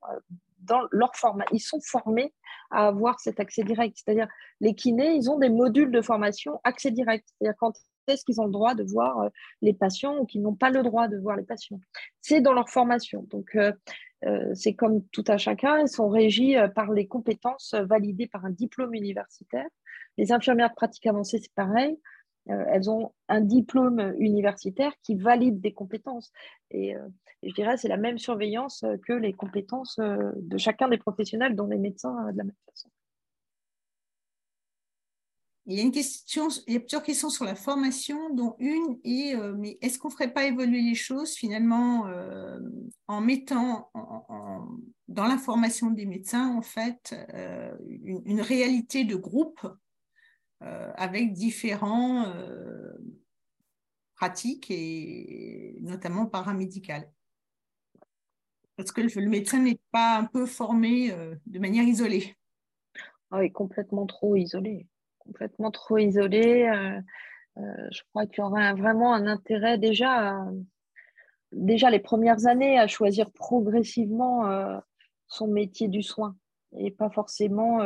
[0.59, 1.45] dans leur format.
[1.51, 2.33] Ils sont formés
[2.71, 3.97] à avoir cet accès direct.
[4.03, 4.27] C'est-à-dire,
[4.59, 7.27] les kinés, ils ont des modules de formation accès direct.
[7.37, 7.73] C'est-à-dire, quand
[8.07, 9.29] est-ce qu'ils ont le droit de voir
[9.61, 11.79] les patients ou qu'ils n'ont pas le droit de voir les patients
[12.21, 13.25] C'est dans leur formation.
[13.29, 13.57] Donc,
[14.53, 18.93] c'est comme tout à chacun, ils sont régis par les compétences validées par un diplôme
[18.93, 19.67] universitaire
[20.17, 21.97] les infirmières de pratique avancée, c'est pareil.
[22.49, 26.31] Euh, elles ont un diplôme universitaire qui valide des compétences.
[26.71, 27.07] Et, euh,
[27.43, 31.67] je dirais c'est la même surveillance que les compétences euh, de chacun des professionnels, dont
[31.67, 32.89] les médecins de la même façon.
[35.67, 38.99] Il y a une question, il y a plusieurs questions sur la formation, dont une
[39.03, 42.07] est mais est-ce qu'on ne ferait pas évoluer les choses finalement
[43.07, 43.91] en mettant
[45.07, 47.15] dans la formation des médecins en fait
[47.85, 49.67] une, réalité de groupe
[50.63, 52.93] euh, avec différents euh,
[54.15, 57.11] pratiques et notamment paramédicales?
[58.75, 62.35] Parce que le médecin n'est pas un peu formé euh, de manière isolée.
[63.31, 64.87] Ah oui, complètement trop isolé.
[65.31, 66.69] Complètement trop isolé.
[67.55, 70.45] je crois qu'il y aurait vraiment un intérêt déjà,
[71.51, 74.81] déjà les premières années à choisir progressivement
[75.27, 76.35] son métier du soin
[76.77, 77.79] et pas forcément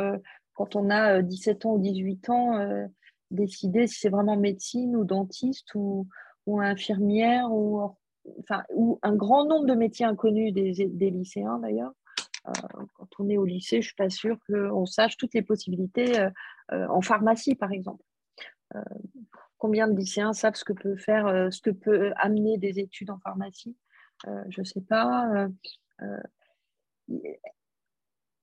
[0.54, 2.86] quand on a 17 euh, ans ou 18 ans, euh,
[3.30, 6.08] décider si c'est vraiment médecine ou dentiste ou,
[6.48, 7.82] infirmière ou
[9.02, 11.92] un grand nombre de métiers inconnus des, lycéens d'ailleurs.
[12.46, 12.52] Euh,
[12.94, 16.28] quand on est au lycée, je ne suis pas sûre qu'on sache toutes les possibilités
[16.70, 18.04] en pharmacie, par exemple.
[19.58, 23.18] combien de lycéens savent ce que peut faire, ce que peut amener des études en
[23.18, 23.76] pharmacie?
[24.48, 25.48] Je ne sais pas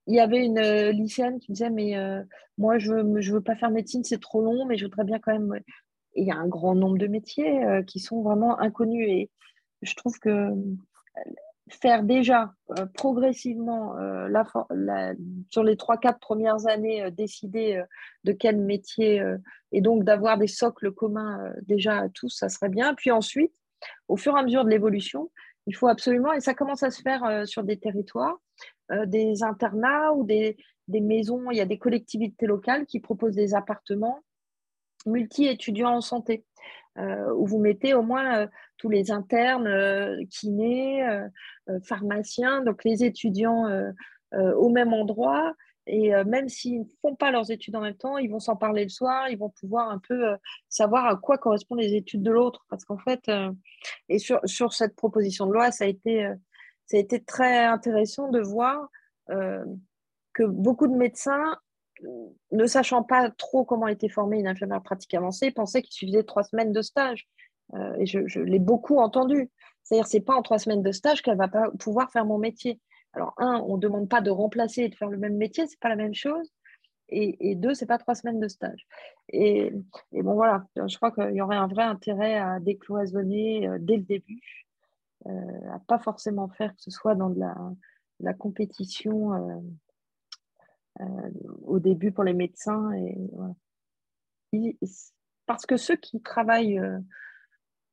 [0.08, 2.24] il y avait une euh, lycéenne qui disait mais euh,
[2.58, 5.32] moi je ne veux pas faire médecine c'est trop long mais je voudrais bien quand
[5.32, 5.60] même
[6.16, 9.30] il y a un grand nombre de métiers euh, qui sont vraiment inconnus et
[9.82, 10.50] je trouve que
[11.70, 12.54] faire déjà
[12.94, 14.44] progressivement la,
[15.50, 17.82] sur les trois quatre premières années décider
[18.26, 19.24] de quel métier
[19.72, 22.94] et donc d'avoir des socles communs déjà à tous ça serait bien.
[22.96, 23.54] Puis ensuite
[24.10, 25.32] au fur et à mesure de l'évolution
[25.66, 28.38] il faut absolument et ça commence à se faire sur des territoires
[28.92, 30.58] euh, des internats ou des,
[30.90, 34.20] maisons, il y a des collectivités locales qui proposent des appartements
[35.06, 36.46] multi-étudiants en santé,
[36.98, 39.70] euh, où vous mettez au moins euh, tous les internes,
[40.30, 41.08] kinés,
[41.84, 43.66] pharmaciens, donc les étudiants
[44.34, 45.54] au même endroit.
[45.86, 48.84] Et même s'ils ne font pas leurs études en même temps, ils vont s'en parler
[48.84, 50.36] le soir, ils vont pouvoir un peu
[50.70, 52.66] savoir à quoi correspondent les études de l'autre.
[52.70, 53.30] Parce qu'en fait,
[54.10, 56.30] et sur, sur, cette proposition de loi, ça a été
[56.86, 58.90] ça a été très intéressant de voir
[59.30, 59.64] euh,
[60.34, 61.58] que beaucoup de médecins,
[62.52, 66.44] ne sachant pas trop comment était formée une infirmière pratique avancée, pensaient qu'il suffisait trois
[66.44, 67.28] semaines de stage.
[67.76, 69.50] Euh, et je, l'ai beaucoup entendu.
[69.84, 72.80] C'est-à-dire, c'est pas en trois semaines de stage qu'elle va pas pouvoir faire mon métier.
[73.14, 75.80] Alors, un, on ne demande pas de remplacer et de faire le même métier, c'est
[75.80, 76.52] pas la même chose.
[77.10, 78.88] Et, et deux, c'est pas trois semaines de stage.
[79.30, 79.72] Et,
[80.12, 84.04] bon, voilà, je crois qu'il y aurait un vrai intérêt à décloisonner euh, dès le
[84.04, 84.42] début
[85.28, 87.40] euh, à pas forcément faire que ce soit dans de
[88.20, 89.60] la, compétition euh,
[91.64, 92.92] au début pour les médecins.
[94.52, 94.78] Et,
[95.46, 96.82] parce que ceux qui travaillent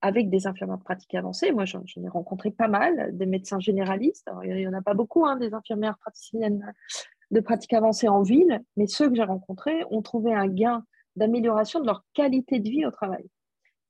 [0.03, 4.28] avec des infirmières de pratique avancée, moi j'en ai rencontré pas mal, des médecins généralistes,
[4.44, 6.72] il n'y en a pas beaucoup, hein, des infirmières praticiennes
[7.30, 10.84] de pratique avancée en ville, mais ceux que j'ai rencontrés ont trouvé un gain
[11.16, 13.24] d'amélioration de leur qualité de vie au travail.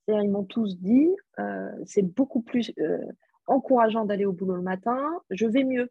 [0.07, 1.09] Ils m'ont tous dit,
[1.85, 2.73] c'est beaucoup plus
[3.47, 4.99] encourageant d'aller au boulot le matin,
[5.29, 5.89] je vais mieux.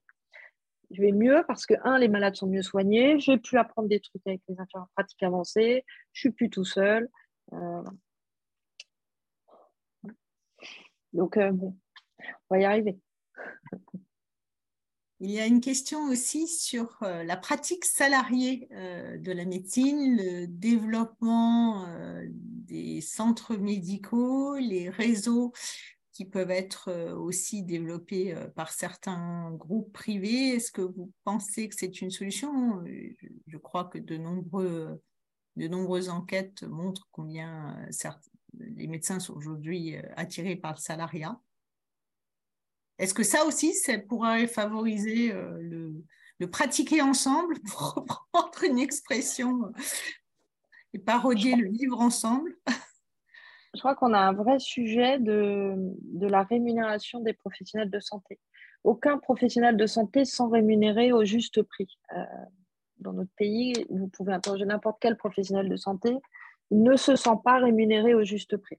[0.91, 4.01] Je vais mieux parce que, un, les malades sont mieux soignés, j'ai pu apprendre des
[4.01, 7.09] trucs avec les infirmières pratiques avancées, je suis plus tout seul.
[7.53, 7.83] Euh,
[11.13, 11.75] donc, euh, on
[12.51, 12.99] va y arriver.
[15.23, 20.47] Il y a une question aussi sur euh, la pratique salariée de la médecine, le
[20.47, 21.87] développement
[22.25, 25.53] des centres médicaux, les réseaux
[26.13, 30.51] qui peuvent être euh, aussi développés euh, par certains groupes privés.
[30.51, 32.83] Est-ce que vous pensez que c'est une solution?
[33.47, 35.01] Je crois que de nombreux,
[35.57, 37.77] de nombreuses enquêtes montrent combien
[38.59, 41.41] les médecins sont aujourd'hui attirés par le salariat.
[42.99, 45.95] Est-ce que ça aussi, ça pourrait favoriser le,
[46.39, 49.73] le, pratiquer ensemble, pour reprendre une expression,
[50.93, 52.57] et parodier le vivre ensemble?
[53.75, 55.75] Je crois qu'on a un vrai sujet de,
[56.21, 58.39] la rémunération des professionnels de santé.
[58.83, 61.99] Aucun professionnel de santé sans rémunérer au juste prix.
[62.17, 62.25] Euh,
[62.99, 66.17] dans notre pays, vous pouvez interroger n'importe quel professionnel de santé,
[66.71, 68.79] il ne se sent pas rémunéré au juste prix.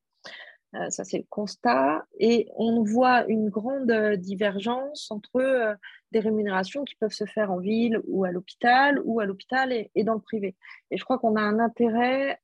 [0.75, 2.05] Euh, ça, c'est le constat.
[2.19, 5.75] Et on voit une grande divergence entre euh,
[6.11, 10.03] des rémunérations qui peuvent se faire en ville ou à l'hôpital, ou à l'hôpital et,
[10.03, 10.55] dans le privé.
[10.89, 12.39] Et je crois qu'on a un intérêt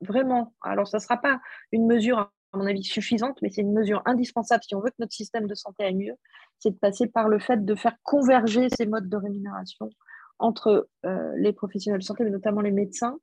[0.00, 0.54] vraiment.
[0.62, 1.40] Alors, ça ne sera pas
[1.72, 4.96] une mesure, à mon avis, suffisante, mais c'est une mesure indispensable si on veut que
[4.98, 6.14] notre système de santé aille mieux,
[6.58, 9.90] c'est de passer par le fait de faire converger ces modes de rémunération
[10.38, 13.18] entre euh, les professionnels de santé, mais notamment les médecins,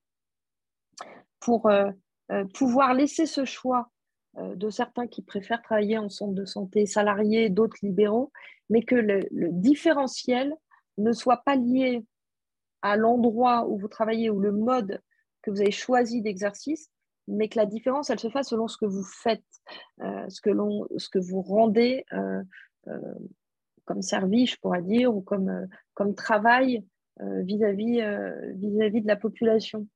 [1.40, 1.90] pour euh,
[2.32, 3.90] euh, pouvoir laisser ce choix
[4.40, 8.32] de certains qui préfèrent travailler en centre de santé salarié, d'autres libéraux,
[8.70, 10.56] mais que le, le différentiel
[11.00, 12.06] ne soit pas lié
[12.84, 15.02] à l'endroit où vous travaillez ou le mode
[15.48, 16.92] que vous avez choisi d'exercice,
[17.30, 19.44] mais que la différence, elle se fasse selon ce que vous faites,
[20.02, 20.52] euh, ce, que
[20.98, 22.44] ce que vous rendez euh,
[22.88, 23.14] euh,
[23.86, 26.86] comme service, je pourrais dire, ou comme, comme travail
[27.20, 28.02] vis-à-vis
[28.56, 29.88] vis-à-vis de la population.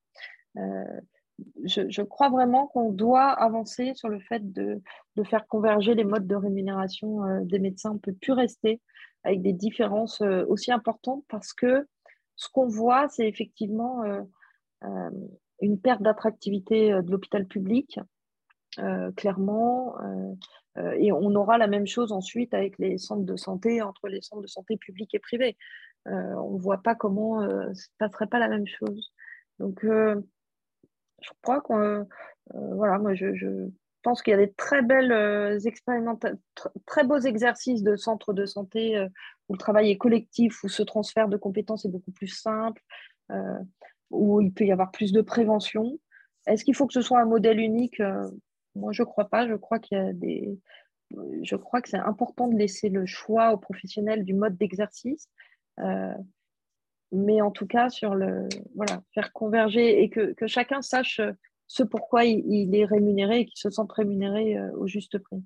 [0.56, 4.82] Je, crois vraiment qu'on doit avancer sur le fait de,
[5.18, 7.92] de, faire converger les modes de rémunération des médecins.
[7.92, 8.82] On peut plus rester
[9.24, 11.86] avec des différences aussi importantes parce que
[12.38, 14.04] ce qu'on voit, c'est effectivement
[15.62, 18.00] une perte d'attractivité euh, de l'hôpital public,
[18.80, 19.96] euh, clairement.
[20.78, 24.42] et on aura la même chose ensuite avec les centres de santé, entre les centres
[24.42, 25.58] de santé publics et privés.
[26.06, 29.12] on ne voit pas comment ce ne passerait pas la même chose.
[29.60, 32.06] Donc, je crois que
[32.54, 33.68] moi, je,
[34.04, 36.40] pense qu'il y a des très belles expérimentations,
[36.86, 39.06] très beaux exercices de centres de santé
[39.50, 42.82] où le travail est collectif, où ce transfert de compétences est beaucoup plus simple
[44.12, 46.00] où il peut y avoir plus de prévention.
[46.48, 48.00] Est-ce qu'il faut que ce soit un modèle unique?
[48.00, 48.30] Euh,
[48.76, 49.48] Moi, je ne crois pas.
[49.48, 50.60] Je crois qu'il y a des.
[51.42, 55.28] Je crois que c'est important de laisser le choix aux professionnels du mode d'exercice.
[55.80, 56.14] Euh,
[57.12, 61.20] mais en tout cas, sur le voilà, faire converger et que, chacun sache
[61.68, 65.44] ce pourquoi il, est rémunéré et qu'il se sente rémunéré euh, au juste prix.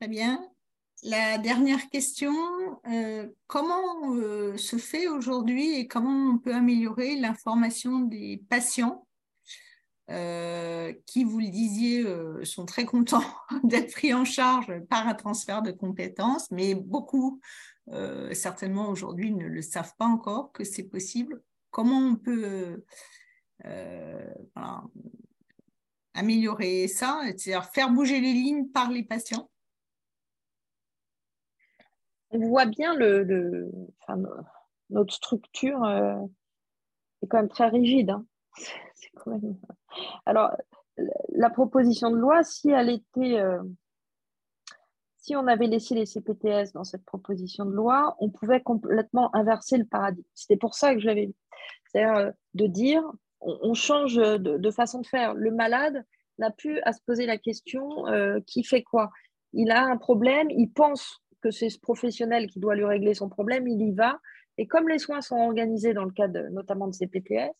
[0.00, 0.53] Très bien.
[1.06, 2.32] La dernière question,
[2.88, 9.06] euh, comment euh, se fait aujourd'hui et comment on peut améliorer l'information des patients
[10.10, 12.06] euh, qui, vous le disiez,
[12.46, 13.22] sont très contents
[13.64, 17.38] d'être pris en charge par un transfert de compétences, mais beaucoup,
[18.32, 21.42] certainement aujourd'hui, ne le savent pas encore que c'est possible.
[21.70, 22.82] Comment on peut
[26.14, 29.50] améliorer ça, c'est-à-dire faire bouger les lignes par les patients?
[32.34, 33.70] On voit bien le,
[34.90, 36.16] notre structure euh,
[37.22, 38.10] est quand même très rigide.
[38.10, 38.26] Hein.
[40.26, 40.50] Alors,
[41.32, 43.62] la proposition de loi, si elle était, euh,
[45.16, 49.78] si on avait laissé les CPTS dans cette proposition de loi, on pouvait complètement inverser
[49.78, 50.26] le paradigme.
[50.34, 51.32] C'était pour ça que je l'avais.
[51.86, 53.02] C'est-à-dire euh, de dire,
[53.40, 55.34] on, change de, façon de faire.
[55.34, 56.04] Le malade
[56.38, 58.04] n'a plus à se poser la question
[58.46, 59.10] qui fait quoi?
[59.52, 63.28] Il a un problème, il pense que c'est ce professionnel qui doit lui régler son
[63.28, 64.18] problème, il y va.
[64.56, 67.52] Et comme les soins sont organisés dans le cadre notamment de ces PTS,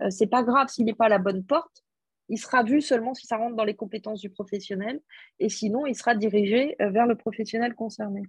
[0.00, 1.84] euh, c'est pas grave s'il n'est pas à la bonne porte.
[2.30, 5.00] Il sera vu seulement si ça rentre dans les compétences du professionnel,
[5.38, 8.22] et sinon il sera dirigé euh, vers le professionnel concerné.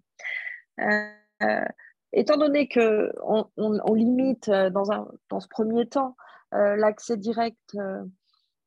[0.81, 1.65] Euh,
[2.11, 6.15] étant donné que on, limite dans, un, dans ce premier temps
[6.51, 7.75] l'accès direct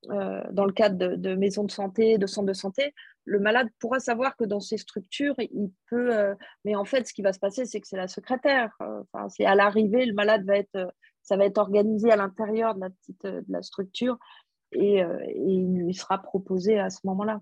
[0.09, 2.95] dans le cadre de, de maisons de santé, de centres de santé,
[3.31, 6.13] le malade pourra savoir que dans ces structures, il peut.
[6.13, 8.77] Euh, mais en fait, ce qui va se passer, c'est que c'est la secrétaire.
[8.83, 13.25] Euh, c'est à l'arrivée, le malade va être, euh, organisé à l'intérieur de la petite
[13.25, 14.19] de la structure
[14.73, 15.01] et,
[15.37, 17.41] il lui sera proposé à ce moment-là.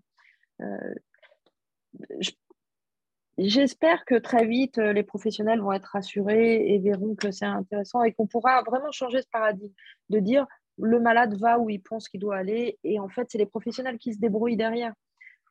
[3.39, 8.13] J'espère que très vite, les professionnels vont être rassurés et verront que c'est intéressant et
[8.13, 9.73] qu'on pourra vraiment changer ce paradigme
[10.11, 13.39] de dire le malade va où il pense qu'il doit aller et en fait, c'est
[13.39, 14.93] les professionnels qui se débrouillent derrière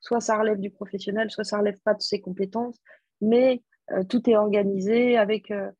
[0.01, 2.79] soit ça relève du professionnel, soit ça relève pas de ses compétences,
[3.21, 5.71] mais euh, tout est organisé avec, euh,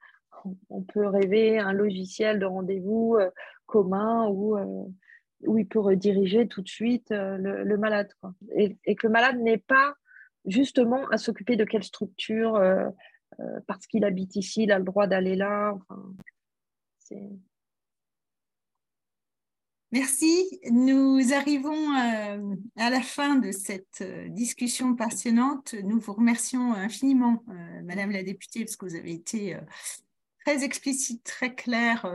[0.70, 3.30] on peut rêver un logiciel de rendez-vous euh,
[3.66, 4.58] commun où,
[5.42, 8.10] où il peut rediriger tout de suite le, malade.
[8.56, 9.94] Et, que le malade n'ait pas
[10.46, 12.58] justement à s'occuper de quelle structure,
[13.68, 15.78] parce qu'il habite ici, il a le droit d'aller là.
[19.94, 20.60] Merci.
[20.70, 25.76] Nous arrivons euh, à la fin de cette euh, discussion passionnante.
[25.82, 29.58] Nous vous remercions infiniment, euh, Madame la députée, parce que vous avez été
[30.46, 32.06] très explicite, très clair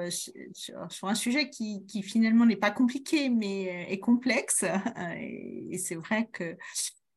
[0.52, 4.64] sur, un sujet qui, finalement n'est pas compliqué, mais est complexe.
[5.18, 6.56] Et, c'est vrai que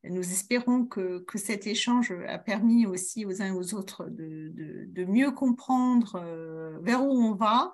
[0.05, 5.31] nous espérons que, cet échange a permis aussi aux uns et aux autres de mieux
[5.31, 7.73] comprendre vers où on va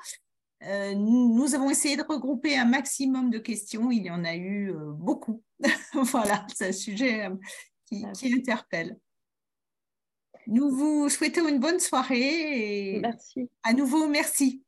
[0.63, 3.91] euh, nous avons essayé de regrouper un maximum de questions.
[3.91, 5.43] Il y en a eu euh, beaucoup.
[5.93, 7.35] voilà, c'est un sujet euh,
[7.85, 8.99] qui, qui, interpelle.
[10.47, 12.95] Nous vous souhaitons une bonne soirée.
[12.95, 13.49] Et merci.
[13.63, 14.63] À nouveau, merci.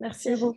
[0.00, 0.54] Merci à vous.